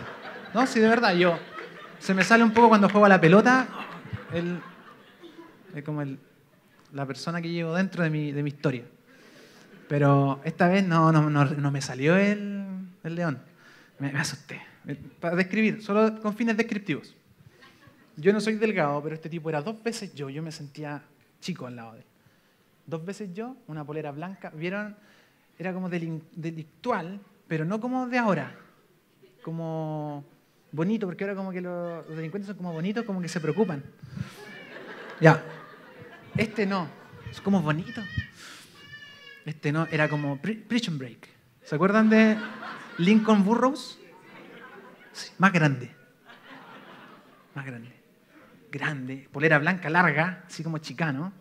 [0.54, 1.38] No, sí, de verdad, yo.
[1.98, 3.68] Se me sale un poco cuando juego a la pelota,
[4.32, 4.60] el,
[5.74, 6.18] es como el,
[6.92, 8.84] la persona que llevo dentro de mi, de mi historia.
[9.88, 12.64] Pero esta vez no, no, no, me salió el,
[13.02, 13.38] el león.
[13.98, 14.60] Me, me, asusté.
[15.20, 17.14] Para describir, solo con fines descriptivos.
[18.16, 20.30] Yo no soy delgado, pero este tipo era dos veces yo.
[20.30, 21.02] Yo me sentía
[21.40, 22.06] chico al lado de él
[22.86, 24.50] dos veces yo, una polera blanca.
[24.50, 24.96] ¿Vieron?
[25.58, 28.54] Era como delictual, pero no como de ahora.
[29.42, 30.24] Como
[30.70, 33.82] bonito, porque ahora como que los, delincuentes son como bonitos, como que se preocupan.
[35.20, 35.42] Ya.
[36.36, 36.88] Este no,
[37.30, 38.02] es como bonito.
[39.44, 41.28] Este no, era como Prison Break.
[41.64, 42.36] ¿Se acuerdan de
[42.98, 43.98] Lincoln Burroughs?
[45.38, 45.94] más grande.
[47.54, 47.92] Más grande.
[48.70, 51.32] Grande, polera blanca larga, así como chicano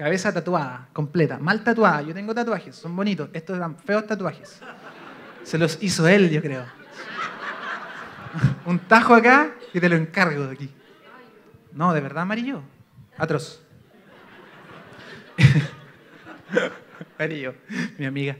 [0.00, 2.00] cabeza tatuada, completa, mal tatuada.
[2.00, 3.28] Yo tengo tatuajes, son bonitos.
[3.34, 4.58] Estos eran feos tatuajes.
[5.42, 6.64] Se los hizo él, yo creo.
[8.64, 10.70] Un tajo acá y te lo encargo de aquí.
[11.74, 12.62] No, de verdad amarillo.
[13.18, 13.62] Atroz.
[17.18, 17.54] amarillo,
[17.98, 18.36] mi amiga.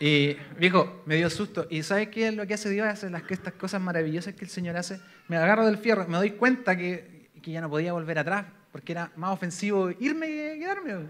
[0.00, 1.66] Y viejo, me dio susto.
[1.70, 2.86] ¿Y sabes qué es lo que hace Dios?
[2.86, 5.00] Hace las, estas cosas maravillosas que el Señor hace.
[5.26, 8.92] Me agarro del fierro, me doy cuenta que, que ya no podía volver atrás, porque
[8.92, 11.06] era más ofensivo irme que quedarme.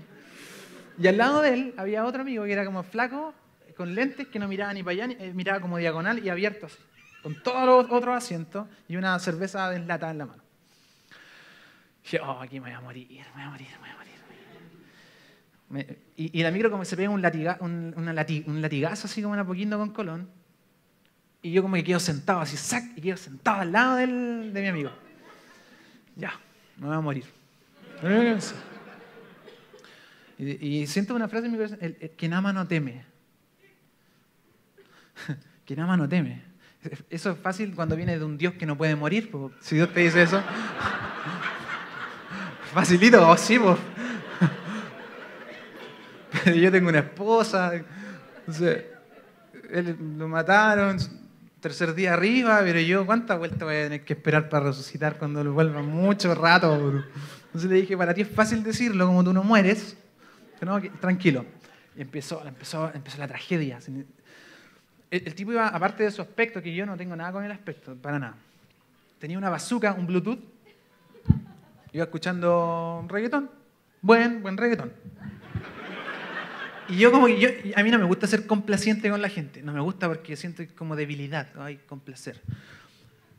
[0.99, 3.35] Y al lado de él había otro amigo que era como flaco,
[3.77, 6.67] con lentes, que no miraba ni para allá, eh, miraba como diagonal y abierto
[7.23, 10.43] con todos los otros asientos y una cerveza deslatada en la mano.
[12.01, 13.93] Y dije, oh, aquí me voy a morir, me voy a morir, me voy a
[13.93, 13.98] morir.
[16.17, 17.93] Y, la micro como se pega un, latiga- un,
[18.63, 20.29] latigazo así como una poquito con Colón.
[21.43, 24.63] Y yo como que quedo sentado así, sac, y quedo sentado al lado del- de
[24.63, 24.91] mi amigo.
[26.17, 26.33] Ya,
[26.79, 27.25] me voy a morir.
[30.39, 33.05] Y, siento una frase en mi corazón, el, el quien no teme.
[35.67, 36.43] quien ama no teme.
[37.11, 39.31] Eso es fácil cuando viene de un Dios que no puede morir.
[39.31, 39.53] po.
[39.61, 40.43] Si Dios te dice eso,
[42.73, 43.77] facilito, oh, sí, po.
[46.55, 47.73] Yo tengo una esposa,
[48.41, 48.85] entonces,
[49.71, 50.99] él lo mataron,
[51.61, 55.43] tercer día arriba, pero yo, ¿cuántas vueltas voy a tener que esperar para resucitar cuando
[55.45, 55.83] lo vuelva?
[55.83, 57.05] Mucho rato, bro.
[57.47, 59.97] Entonces le dije, para ti es fácil decirlo, como tú no mueres,
[60.61, 61.45] no, tranquilo.
[61.97, 63.79] Y empezó, empezó, empezó la tragedia.
[63.87, 64.07] El,
[65.11, 67.95] el tipo iba, aparte de su aspecto, que yo no tengo nada con el aspecto,
[67.97, 68.37] para nada.
[69.19, 70.39] Tenía una bazooka, un Bluetooth,
[71.93, 73.51] iba escuchando reggaetón,
[74.01, 74.93] buen, buen reggaetón.
[76.89, 79.63] Y yo como que yo, a mí no me gusta ser complaciente con la gente,
[79.63, 82.41] no me gusta porque siento como debilidad, ay, complacer.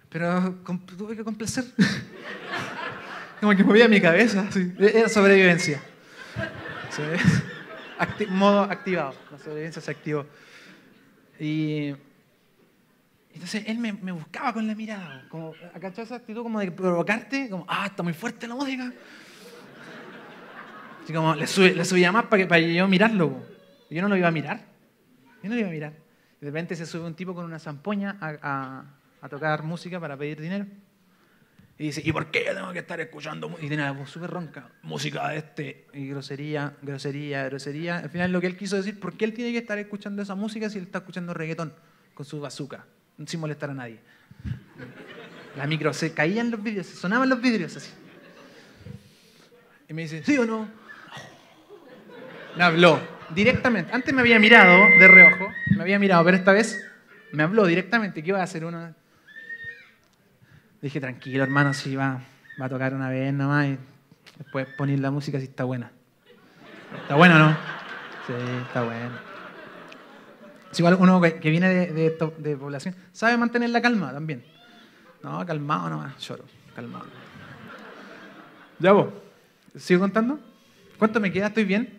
[0.10, 0.56] Pero
[0.98, 1.66] tuve que complacer.
[3.40, 4.48] como que movía mi cabeza,
[4.80, 5.82] era sobrevivencia.
[6.90, 7.04] Sí.
[7.98, 10.26] Acti- modo activado, la sobrevivencia se activó.
[11.40, 11.96] Y
[13.34, 17.50] entonces él me, buscaba con la mirada, como, ¿cachai esa actitud como de provocarte?
[17.50, 18.92] Como, ah, está muy fuerte la música.
[21.10, 23.32] Así como, le, sube- le subía más para, que, para yo mirarlo.
[23.32, 23.44] po.
[23.90, 24.64] Yo no lo iba a mirar.
[25.42, 25.94] Yo no lo iba a mirar.
[26.40, 28.84] De repente se sube un tipo con una zampoña a,
[29.24, 30.68] a- tocar música para pedir dinero.
[31.80, 33.50] Y dice, ¿y por qué yo tengo que estar escuchando?
[33.50, 34.70] mu-?" Y tiene la voz súper ronca.
[34.84, 35.88] Música de este.
[35.96, 37.98] Y grosería, grosería, grosería.
[37.98, 40.36] Al final lo que él quiso decir, ¿por qué él tiene que estar escuchando esa
[40.36, 41.74] música si él está escuchando reggaetón
[42.14, 42.86] con su bazooka?
[43.26, 43.98] Sin molestar a nadie.
[45.58, 47.90] La micro se caían los vidrios, se sonaban los vidrios así.
[49.90, 50.78] Y me dice, ¿sí o no?
[52.56, 53.94] Me habló directamente.
[53.94, 56.84] Antes me había mirado de reojo, me había mirado, pero esta vez
[57.32, 58.24] me habló directamente.
[58.24, 58.94] ¿Qué iba a hacer uno?
[60.82, 62.22] Dije, tranquilo, hermano, si va,
[62.60, 63.78] va a tocar una vez nomás y
[64.38, 65.92] después poner la música si está buena.
[67.02, 67.58] ¿Está buena o no?
[68.28, 68.34] Sí,
[68.66, 69.22] está buena.
[70.72, 74.46] Es igual uno que viene de, de población sabe mantener la calma también.
[75.24, 77.08] No, calmado nomás, lloro, calmado.
[78.80, 79.08] Ya vos,
[79.76, 80.40] ¿sigo contando?
[80.98, 81.48] ¿Cuánto me queda?
[81.48, 81.99] ¿Estoy bien?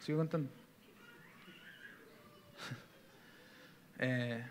[0.00, 0.50] Sigo contando.
[4.02, 4.42] Eh,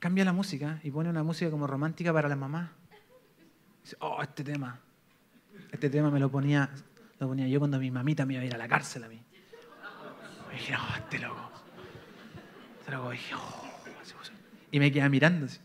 [0.00, 2.72] cambia la música y pone una música como romántica para la mamá.
[3.84, 4.80] Dice, oh, este tema.
[5.70, 6.68] Este tema me lo ponía,
[7.20, 9.22] lo ponía yo cuando mi mamita me iba a ir a la cárcel a mí.
[10.50, 11.50] Y dije, oh, este loco.
[12.80, 13.12] Este oh.
[14.72, 15.60] Y me quedaba mirando así.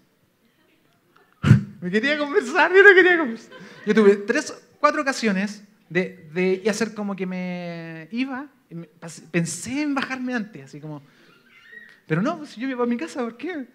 [1.82, 3.58] Me quería conversar, yo no quería conversar.
[3.86, 8.48] Yo tuve tres, cuatro ocasiones de, de hacer como que me iba.
[8.70, 8.90] y me-
[9.32, 11.02] pensé en bajarme antes, así como.
[12.08, 13.68] Pero no, pues, si yo iba a mi casa, ¿por qué?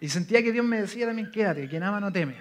[0.00, 2.34] Y sentía que Dios me decía también, quédate, que nada no teme.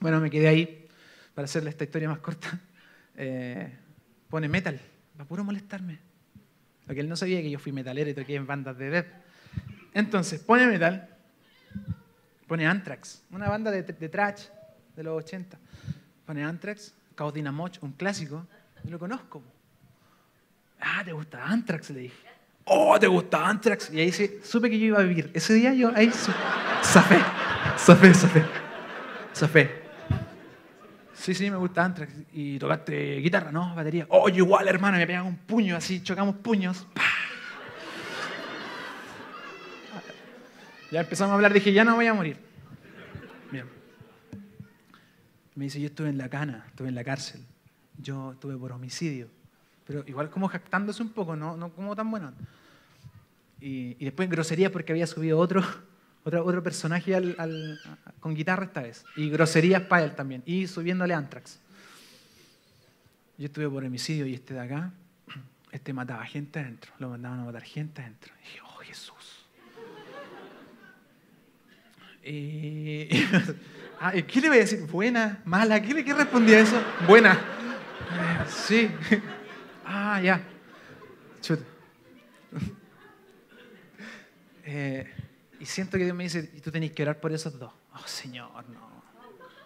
[0.00, 0.86] Bueno, me quedé ahí
[1.34, 2.60] para hacerle esta historia más corta.
[3.20, 3.68] Eh,
[4.30, 4.80] pone metal,
[5.16, 5.98] para puro molestarme.
[6.86, 9.06] Lo que él no sabía que yo fui metalero y toqué en bandas de death.
[9.92, 11.08] Entonces, pone metal,
[12.46, 14.44] pone Anthrax, una banda de, de trash
[14.94, 15.58] de los 80.
[16.26, 18.46] Pone Anthrax, Chaos Dynamite, un clásico,
[18.84, 19.42] yo lo conozco.
[20.80, 21.90] Ah, ¿te gusta Anthrax?
[21.90, 22.16] Le dije.
[22.66, 23.90] Oh, ¿te gusta Anthrax?
[23.92, 25.28] Y ahí sí, supe que yo iba a vivir.
[25.34, 26.12] Ese día yo ahí
[26.80, 27.18] zafé,
[27.76, 28.14] zafé,
[29.34, 29.82] zafé.
[31.12, 32.12] Sí, sí, me gusta Anthrax.
[32.32, 33.50] ¿Y tocaste guitarra?
[33.50, 34.06] No, batería.
[34.10, 36.86] Oh, igual, hermano, me pegan un puño así, chocamos puños.
[36.94, 37.02] ¡Pah!
[40.92, 42.36] Ya empezamos a hablar, dije, ya no voy a morir.
[43.50, 43.66] Bien.
[45.58, 47.40] Me dice, yo estuve en la cana, estuve en la cárcel.
[48.00, 49.28] Yo estuve por homicidio.
[49.86, 52.32] Pero igual como jactándose un poco, no, no como tan bueno.
[53.60, 55.62] Y, y después grosería porque había subido otro,
[56.24, 57.80] otro, otro personaje al- al-
[58.20, 59.04] con guitarra esta vez.
[59.16, 60.42] Y groserías para él también.
[60.46, 61.58] Y subiéndole Antrax.
[63.36, 64.92] Yo estuve por homicidio y este de acá,
[65.72, 66.92] este mataba gente adentro.
[67.00, 68.32] Lo mandaban a matar gente adentro.
[68.40, 69.14] Y dije, oh Jesús.
[72.24, 73.08] Y,
[74.00, 74.80] ah, ¿y ¿Qué le voy a decir?
[74.86, 75.40] ¿Buena?
[75.44, 75.80] ¿Mala?
[75.80, 76.80] ¿Qué qué respondí a eso?
[77.06, 77.38] Buena.
[78.48, 78.90] Sí.
[79.90, 80.40] Ah, ya.
[81.40, 81.64] Chuta.
[84.70, 85.10] Eh,
[85.58, 87.72] y siento que Dios me dice, y tú tenés que orar por esos dos.
[87.94, 89.02] Oh, Señor, no.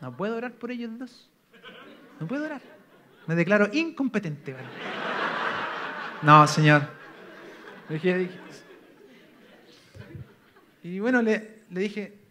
[0.01, 1.29] No puedo orar por ellos dos.
[2.21, 2.63] No puedo orar.
[3.27, 4.55] Me declaro incompetente.
[6.23, 6.83] No, Señor.
[10.85, 12.22] Y bueno, le dije,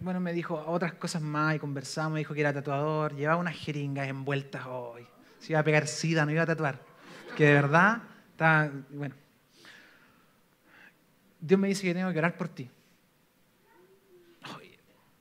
[0.00, 3.56] bueno, me dijo otras cosas más y conversamos, me dijo que era tatuador, llevaba unas
[3.56, 5.06] jeringas envueltas hoy.
[5.38, 6.80] Se iba a pegar sida, no iba a tatuar.
[7.36, 9.14] Que de verdad, estaba, bueno.
[11.40, 12.70] Dios me dice que tengo que orar por ti.
[14.42, 14.76] Ay,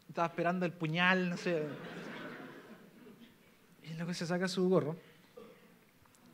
[0.08, 1.64] estaba esperando el puñal, no sé.
[3.84, 4.98] Y luego se saca su gorro.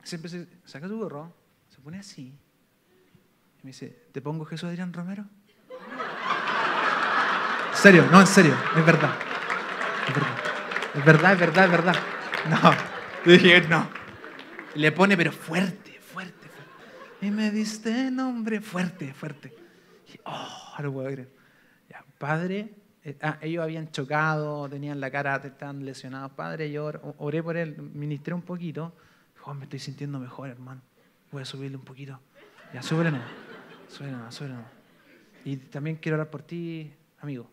[0.02, 1.32] Siempre se saca su gorro,
[1.68, 2.32] se pone así.
[3.60, 5.24] Y me dice, ¿te pongo Jesús Adrián Romero?
[7.76, 9.10] En serio, no, en serio, es verdad.
[10.08, 10.34] Es verdad,
[10.94, 11.96] es verdad, es verdad, es verdad.
[12.50, 13.88] No, dije, no.
[14.74, 17.26] Le pone, pero fuerte, fuerte, fuerte.
[17.26, 19.54] Y me diste nombre fuerte, fuerte.
[20.12, 21.28] Y oh, no puedo creer.
[21.88, 26.32] Ya, padre, eh, ah, ellos habían chocado, tenían la cara, estaban lesionados.
[26.32, 28.96] Padre, yo or- oré por él, ministré un poquito.
[29.34, 30.80] Dijo, "Oh, me estoy sintiendo mejor, hermano.
[31.30, 32.18] Voy a subirle un poquito.
[32.72, 33.28] Ya, súbele nomás.
[33.88, 34.70] Súbele nomás, súbele nomás.
[35.44, 37.50] Y también quiero orar por ti, amigo.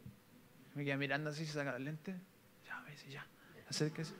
[0.75, 2.15] Me queda mirando así, se saca los lentes.
[2.65, 3.25] Ya, me dice, ya.
[3.69, 4.13] Acérquese.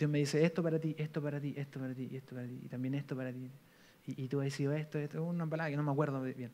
[0.00, 2.58] Dios me dice, esto para ti, esto para ti, esto para ti, esto para ti,
[2.64, 3.50] y también esto para ti.
[4.06, 6.50] Y, tú has decidido esto, esto, una palabra que no me acuerdo bien.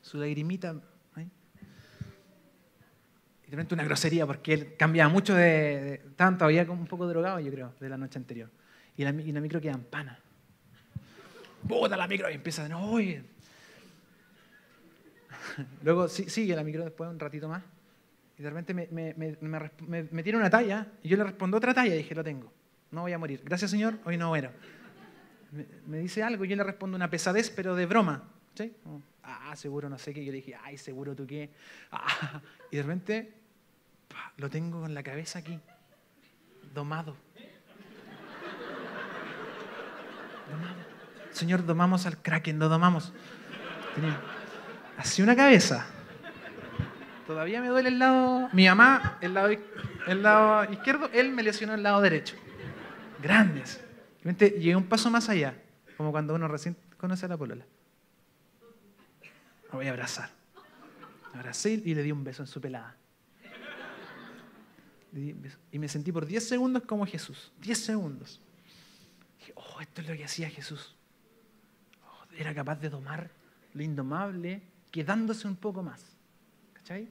[0.00, 0.80] Su lagrimita,
[1.16, 1.26] ¿eh?
[3.46, 7.06] y de repente una grosería, porque él cambiaba mucho de, estaban todavía como un poco
[7.06, 8.50] drogado, yo creo, de la noche anterior.
[8.96, 10.18] Y la, micro queda en pana.
[11.62, 13.22] Bota la micro y empieza nuevo, oye.
[15.82, 17.62] Luego sigue la micro después un ratito más.
[18.38, 19.36] Y de repente me, me,
[20.10, 22.52] me, tira una talla y yo le respondo otra talla y dije, lo tengo.
[22.92, 23.42] No voy a morir.
[23.44, 24.52] Gracias, Señor, hoy no muero.
[25.86, 28.22] Me, dice algo y yo le respondo una pesadez, pero de broma.
[28.54, 28.72] ¿Sí?
[28.82, 30.24] Como, ah, seguro no sé qué.
[30.24, 31.50] Yo le dije, ay, seguro tú qué.
[31.90, 33.32] Ah, y de repente
[34.36, 35.58] lo tengo con la cabeza aquí,
[36.72, 37.16] domado.
[40.50, 40.88] Domado.
[41.32, 43.12] Señor, domamos al kraken, lo domamos.
[43.94, 44.20] Tenía
[44.98, 45.86] así una cabeza.
[47.26, 48.48] Todavía me duele el lado.
[48.52, 49.48] Mi mamá, el lado,
[50.06, 52.36] el lado izquierdo, él me lesionó el lado derecho.
[53.22, 53.76] Grandes.
[53.76, 55.54] De repente llegué un paso más allá,
[55.96, 57.64] como cuando uno recién conoce a la polola.
[59.70, 60.30] La voy a abrazar.
[61.32, 62.96] Abracé y le di un beso en su pelada.
[65.70, 67.52] Y me sentí por 10 segundos como Jesús.
[67.60, 68.40] 10 segundos.
[69.38, 70.96] Dije, oh, esto es lo que hacía Jesús.
[72.04, 73.30] Oh, era capaz de domar
[73.74, 76.04] lo indomable, quedándose un poco más.
[76.72, 77.08] ¿Cachai?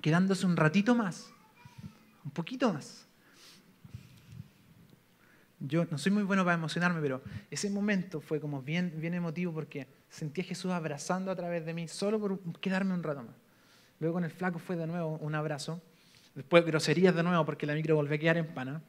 [0.00, 1.30] Quedándose un ratito más.
[2.24, 3.06] Un poquito más.
[5.60, 9.52] Yo no soy muy bueno para emocionarme, pero ese momento fue como bien, bien emotivo
[9.52, 13.36] porque sentí a Jesús abrazando a través de mí solo por quedarme un rato más.
[13.98, 15.80] Luego con el flaco fue de nuevo un abrazo.
[16.34, 18.82] Después groserías de nuevo porque la micro volvió a quedar en pana.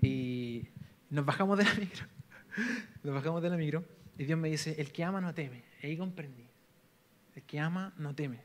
[0.00, 0.68] Y
[1.10, 2.06] nos bajamos de la micro.
[3.02, 3.84] Nos bajamos de la micro
[4.18, 5.62] y Dios me dice, el que ama no teme.
[5.82, 6.44] Y ahí comprendí.
[7.34, 8.40] El que ama no teme.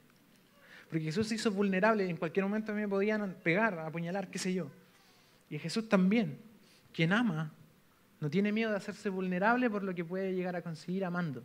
[0.89, 4.53] Porque Jesús se hizo vulnerable y en cualquier momento me podían pegar, apuñalar, qué sé
[4.53, 4.69] yo.
[5.49, 6.37] Y Jesús también.
[6.93, 7.51] Quien ama
[8.19, 11.43] no tiene miedo de hacerse vulnerable por lo que puede llegar a conseguir amando.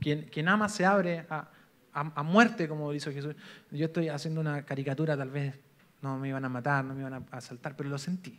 [0.00, 1.48] Quien, ama se abre a,
[1.92, 3.34] a- muerte, como hizo Jesús.
[3.72, 5.54] Yo estoy haciendo una caricatura, tal vez
[6.00, 8.38] no me iban a matar, no me iban a asaltar, pero lo sentí.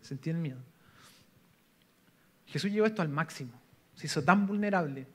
[0.00, 0.58] Sentí el miedo.
[2.46, 3.52] Jesús llevó esto al máximo.
[3.96, 5.06] Se hizo tan vulnerable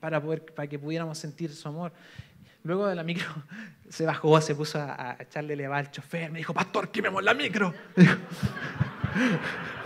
[0.00, 1.92] para, poder, para que pudiéramos sentir su amor.
[2.64, 3.26] Luego de la micro
[3.90, 6.30] se bajó, se puso a, a echarle leva al chofer.
[6.30, 7.74] Me dijo, pastor, quememos la micro.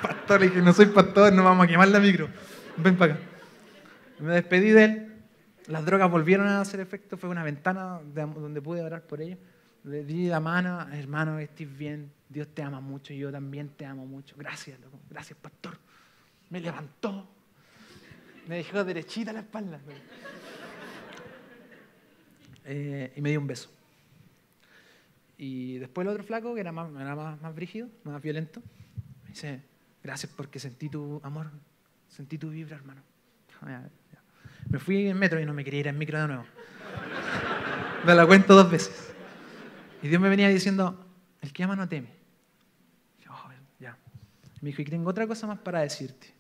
[0.03, 2.29] Pastor, le dije, no soy pastor, no vamos a quemar la micro.
[2.77, 3.23] Ven para acá.
[4.21, 5.13] Me despedí de él.
[5.67, 7.17] Las drogas volvieron a hacer efecto.
[7.17, 9.39] Fue una ventana de- donde pude orar por ellos.
[9.83, 12.13] Le di la mano, hermano, estés bien.
[12.29, 14.37] Dios te ama mucho y yo también te amo mucho.
[14.39, 14.99] Gracias, loco.
[15.11, 15.77] Gracias, pastor.
[16.51, 17.29] Me levantó.
[18.47, 19.81] Me dejó derechita la espalda.
[22.65, 23.71] Eh, y me dio un beso.
[25.39, 28.63] Y después el otro flaco, que era más, era más, brígido, más violento,
[29.25, 29.63] me dice,
[30.03, 31.51] gracias porque sentí tu amor,
[32.09, 33.03] sentí tu vibra, hermano.
[34.69, 36.45] Me fui en metro y no me quería ir en micro de nuevo.
[38.05, 39.15] Me la cuento dos veces.
[40.03, 41.07] Y Dios me venía diciendo,
[41.43, 42.09] el que ama no teme.
[43.29, 43.97] Oh, ya.
[44.61, 46.36] Me dijo, y tengo otra cosa más para decirte.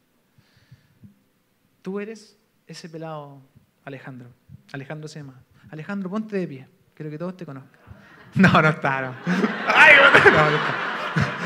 [1.86, 3.40] Tú eres ese pelado
[3.84, 4.28] Alejandro.
[4.72, 5.40] Alejandro se llama.
[5.70, 6.68] Alejandro, ponte de pie.
[6.96, 7.78] Quiero que todos te conozcan.
[8.34, 9.14] No, no está, no.
[9.68, 10.32] Ay, no, no está.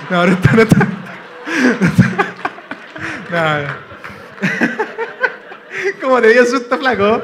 [0.08, 0.78] No, no está, no está.
[3.30, 3.74] No, no.
[6.00, 7.22] ¿Cómo te dio susto, flaco?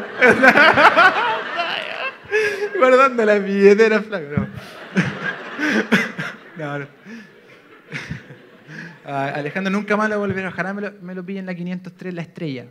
[2.79, 4.27] Guardando la billetera, flaco.
[4.37, 4.47] No.
[6.59, 6.87] No, no.
[9.07, 10.51] Alejandro nunca más lo volverá.
[10.51, 12.67] Ojalá me lo, me lo pille en la 503, la estrella.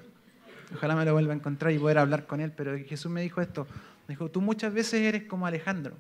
[0.74, 2.52] Ojalá me lo vuelva a encontrar y poder hablar con él.
[2.52, 3.68] Pero Jesús me dijo esto.
[4.08, 5.96] Me dijo, tú muchas veces eres como Alejandro,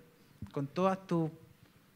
[0.51, 1.32] con todas tus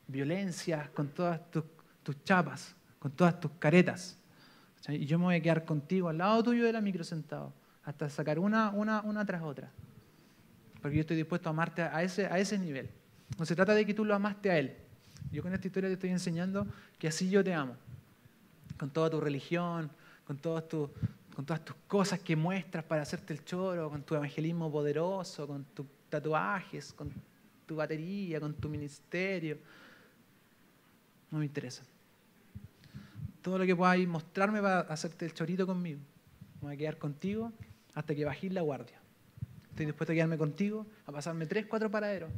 [0.07, 1.63] violencias, con todas tus,
[2.03, 4.17] tus chapas, con todas tus caretas.
[4.87, 7.53] Y yo me voy a quedar contigo al lado tuyo de la micro sentado,
[7.83, 9.69] hasta sacar una, una, una tras otra.
[10.81, 12.89] Porque yo estoy dispuesto a amarte a ese, a ese nivel.
[13.37, 14.75] No se trata de que tú lo amaste a Él.
[15.31, 16.65] Yo con esta historia te estoy enseñando
[16.97, 17.75] que así yo te amo.
[18.77, 19.91] Con toda tu religión,
[20.25, 20.89] con, todas tus,
[21.39, 25.63] con todas tus cosas que muestras para hacerte el choro, con tu evangelismo poderoso, con
[25.73, 27.13] tus tatuajes, con
[27.65, 29.57] tu batería, con tu ministerio.
[31.31, 31.83] No me interesa.
[33.41, 36.01] Todo lo que puedas mostrarme va a hacerte el chorito conmigo.
[36.55, 37.53] Me voy a quedar contigo
[37.93, 38.99] hasta que bajes la guardia.
[39.69, 42.33] Estoy dispuesto a quedarme contigo, a pasarme tres, cuatro paraderos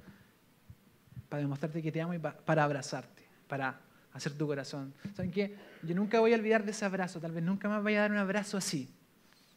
[1.28, 3.82] para demostrarte que te amo y para abrazarte, para
[4.14, 4.94] hacer tu corazón.
[5.16, 5.56] ¿Saben qué?
[5.84, 8.12] Yo nunca voy a olvidar de ese abrazo, tal vez nunca más vaya a dar
[8.12, 8.90] un abrazo así,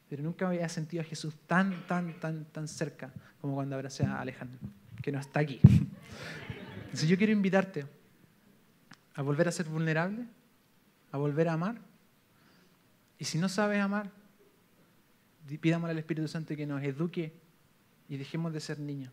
[0.08, 4.20] pero nunca había sentido a Jesús tan, tan, tan, tan cerca como cuando abracé a
[4.20, 4.58] Alejandro,
[5.02, 5.60] que no está aquí.
[6.84, 7.86] Entonces yo quiero invitarte
[9.14, 10.26] a volver a ser vulnerable,
[11.12, 11.78] a volver a amar,
[13.18, 14.10] y si no sabes amar,
[15.60, 17.32] pidámosle al Espíritu Santo que nos eduque
[18.08, 19.12] y dejemos de ser niños.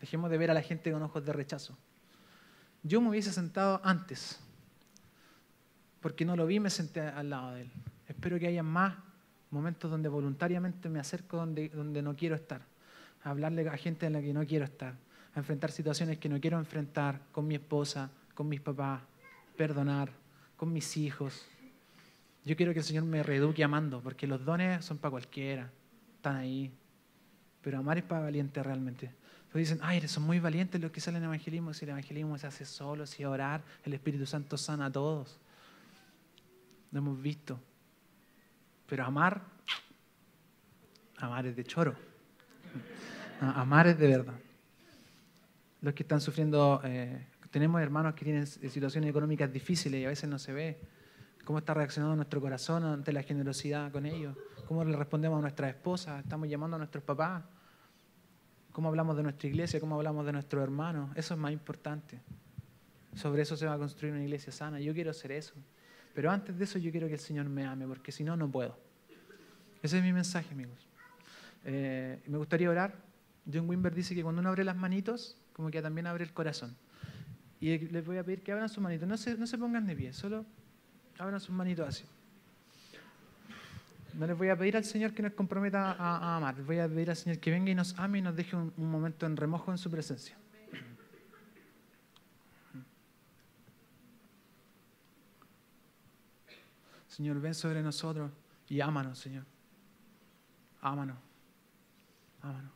[0.00, 1.76] Dejemos de ver a la gente con ojos de rechazo.
[2.82, 4.40] Yo me hubiese sentado antes,
[6.00, 7.70] porque no lo vi, me senté al lado de él.
[8.08, 8.96] Espero que haya más
[9.50, 12.62] momentos donde voluntariamente me acerco donde, no quiero estar,
[13.22, 14.94] a hablarle a gente en la que no quiero estar,
[15.34, 19.02] a enfrentar situaciones que no quiero enfrentar con mi esposa, con mis papás,
[19.56, 20.10] perdonar,
[20.56, 21.46] con mis hijos.
[22.44, 25.70] Yo quiero que el Señor me reeduque amando, porque los dones son para cualquiera,
[26.16, 26.70] están ahí.
[27.62, 29.06] Pero amar es para valiente realmente.
[29.48, 31.74] Entonces dicen, ay, son muy valientes los que salen en evangelismo.
[31.74, 35.38] Si el evangelismo se hace solo, si orar, el Espíritu Santo sana a todos.
[36.92, 37.60] Lo hemos visto.
[38.86, 39.42] Pero amar,
[41.18, 41.94] amar es de choro.
[43.40, 44.34] Amar es de verdad.
[45.80, 50.28] Los que están sufriendo, eh, tenemos hermanos que tienen situaciones económicas difíciles y a veces
[50.28, 50.80] no se ve
[51.44, 54.36] cómo está reaccionando nuestro corazón ante la generosidad con ellos,
[54.66, 57.44] cómo le respondemos a nuestras esposas, estamos llamando a nuestros papás
[58.78, 61.10] cómo hablamos de nuestra iglesia, cómo hablamos de nuestros hermanos.
[61.16, 62.20] Eso es más importante.
[63.12, 64.78] Sobre eso se va a construir una iglesia sana.
[64.78, 65.54] Yo quiero hacer eso.
[66.18, 68.50] Pero antes de eso yo quiero que el Señor me ame, porque si no, no
[68.50, 68.76] puedo.
[69.84, 70.84] Ese es mi mensaje, amigos.
[71.64, 72.92] Eh, me gustaría orar.
[73.46, 76.76] John Wimber dice que cuando uno abre las manitos, como que también abre el corazón.
[77.60, 79.06] Y les voy a pedir que abran sus manitos.
[79.06, 80.44] No se, no se pongan de pie, solo
[81.20, 82.04] abran sus manitos así.
[84.14, 86.88] No les voy a pedir al Señor que nos comprometa a, amar, les voy a
[86.88, 89.36] pedir al Señor que venga y nos ame y nos deje un, un momento en
[89.36, 90.36] remojo en su presencia.
[97.18, 98.30] Señor, ven sobre nosotros
[98.68, 99.44] y ámanos, Señor.
[100.80, 101.18] Ámanos.
[102.40, 102.70] Ámanos.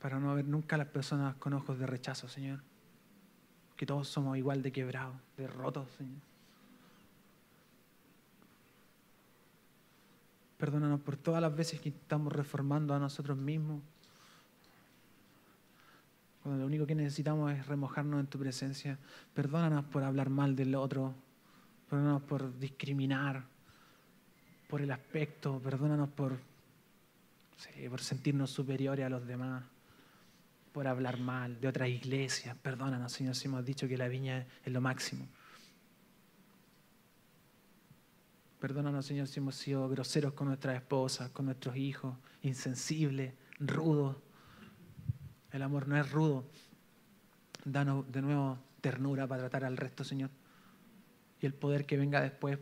[0.00, 2.64] Para no ver nunca a las personas con ojos de rechazo, Señor.
[3.76, 6.18] Que todos somos igual de quebrados, de rotos, Señor.
[10.58, 13.82] Perdónanos por todas las veces que estamos reformando a nosotros mismos.
[16.42, 18.98] Cuando lo único que necesitamos es remojarnos en tu presencia.
[19.32, 21.14] Perdónanos por hablar mal del otro.
[21.90, 23.42] Perdónanos por discriminar,
[24.68, 25.60] por el aspecto.
[25.60, 26.38] Perdónanos por,
[27.90, 29.64] por sentirnos superiores a los demás.
[30.72, 32.56] Por hablar mal de otras iglesias.
[32.62, 35.26] Perdónanos, Señor, si hemos dicho que la viña es lo máximo.
[38.60, 44.16] Perdónanos, Señor, si hemos sido groseros con nuestras esposas, con nuestros hijos, insensibles, rudos.
[45.50, 46.44] El amor no es rudo.
[47.64, 50.30] Danos de nuevo ternura para tratar al resto, Señor.
[51.40, 52.58] Y el poder que venga después.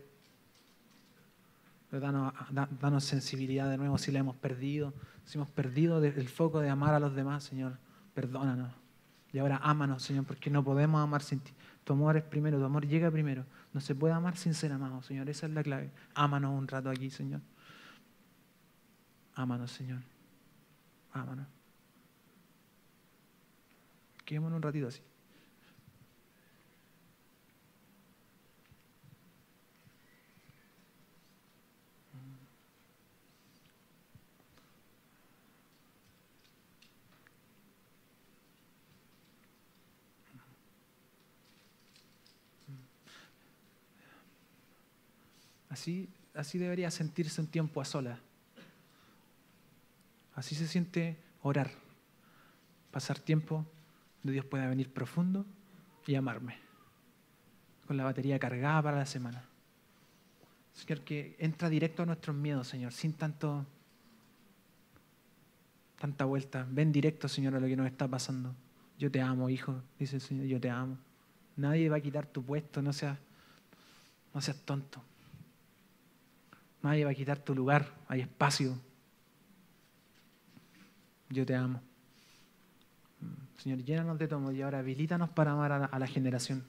[1.91, 4.95] Danos, sensibilidad de nuevo si la hemos perdido.
[5.25, 7.79] Si hemos perdido el foco de amar a los demás, Señor.
[8.15, 8.73] Perdónanos.
[9.33, 11.53] Y ahora ámanos, Señor, porque no podemos amar sin ti.
[11.85, 13.45] Tu amor es primero, tu amor llega primero.
[13.73, 15.29] No se puede amar sin ser amado, Señor.
[15.29, 15.91] Esa es la clave.
[16.15, 17.41] Ámanos un rato aquí, Señor.
[19.35, 20.01] Ámanos, Señor.
[21.13, 21.47] Ámanos.
[24.25, 25.01] Quedémonos un ratito así.
[45.69, 48.19] Así, así debería sentirse un tiempo a solas.
[50.35, 51.71] Así se siente orar.
[52.91, 53.67] Pasar tiempo
[54.23, 55.45] donde Dios pueda venir profundo
[56.07, 56.57] y amarme.
[57.87, 59.45] Con la batería cargada para la semana.
[60.73, 63.67] Señor, que entra directo a nuestros miedos, Señor, sin tanto,
[65.99, 66.67] tanta vuelta.
[66.71, 68.55] Ven directo, Señor, a lo que nos está pasando.
[68.97, 70.99] Yo te amo, hijo, dice el Señor, yo te amo.
[71.57, 73.19] Nadie va a quitar tu puesto, no seas,
[74.33, 75.03] no seas tonto.
[76.83, 78.79] Nadie va a quitar tu lugar, hay espacio.
[81.31, 81.81] Yo te amo.
[83.59, 86.65] Señor, llénanos de amor y ahora habilítanos para amar a la, generación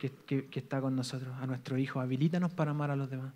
[0.00, 2.00] que, está con nosotros, a nuestro hijo.
[2.00, 3.32] Habilítanos para amar a los demás.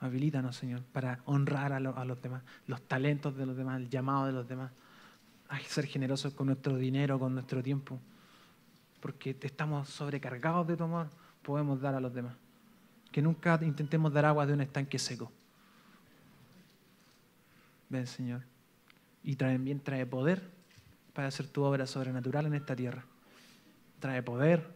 [0.00, 4.26] Habilítanos, Señor, para honrar a, a, los demás, los talentos de los demás, el llamado
[4.26, 4.72] de los demás.
[5.50, 8.00] Que ser generosos con nuestro dinero, con nuestro tiempo,
[9.00, 11.08] porque estamos sobrecargados de tu amor,
[11.42, 12.34] podemos dar a los demás
[13.14, 15.30] que nunca intentemos dar agua de un estanque seco.
[17.88, 18.42] Ven, Señor.
[19.22, 20.50] Y también trae poder
[21.12, 23.04] para hacer tu obra sobrenatural en esta tierra.
[24.00, 24.68] Trae poder.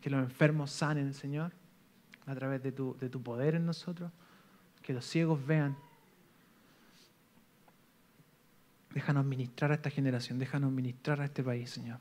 [0.00, 1.52] Que los enfermos sanen, Señor,
[2.26, 4.10] a través de tu, de tu poder en nosotros.
[4.82, 5.76] Que los ciegos vean.
[8.90, 12.00] Déjanos ministrar a esta generación, déjanos ministrar a este país, Señor.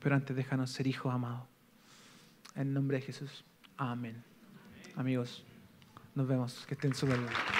[0.00, 1.46] Pero antes déjanos ser hijos amados.
[2.56, 3.44] En nombre de Jesús.
[3.76, 4.24] Amén.
[4.96, 5.44] Amigos,
[6.14, 6.64] nos vemos.
[6.66, 7.55] Que estén súper bien.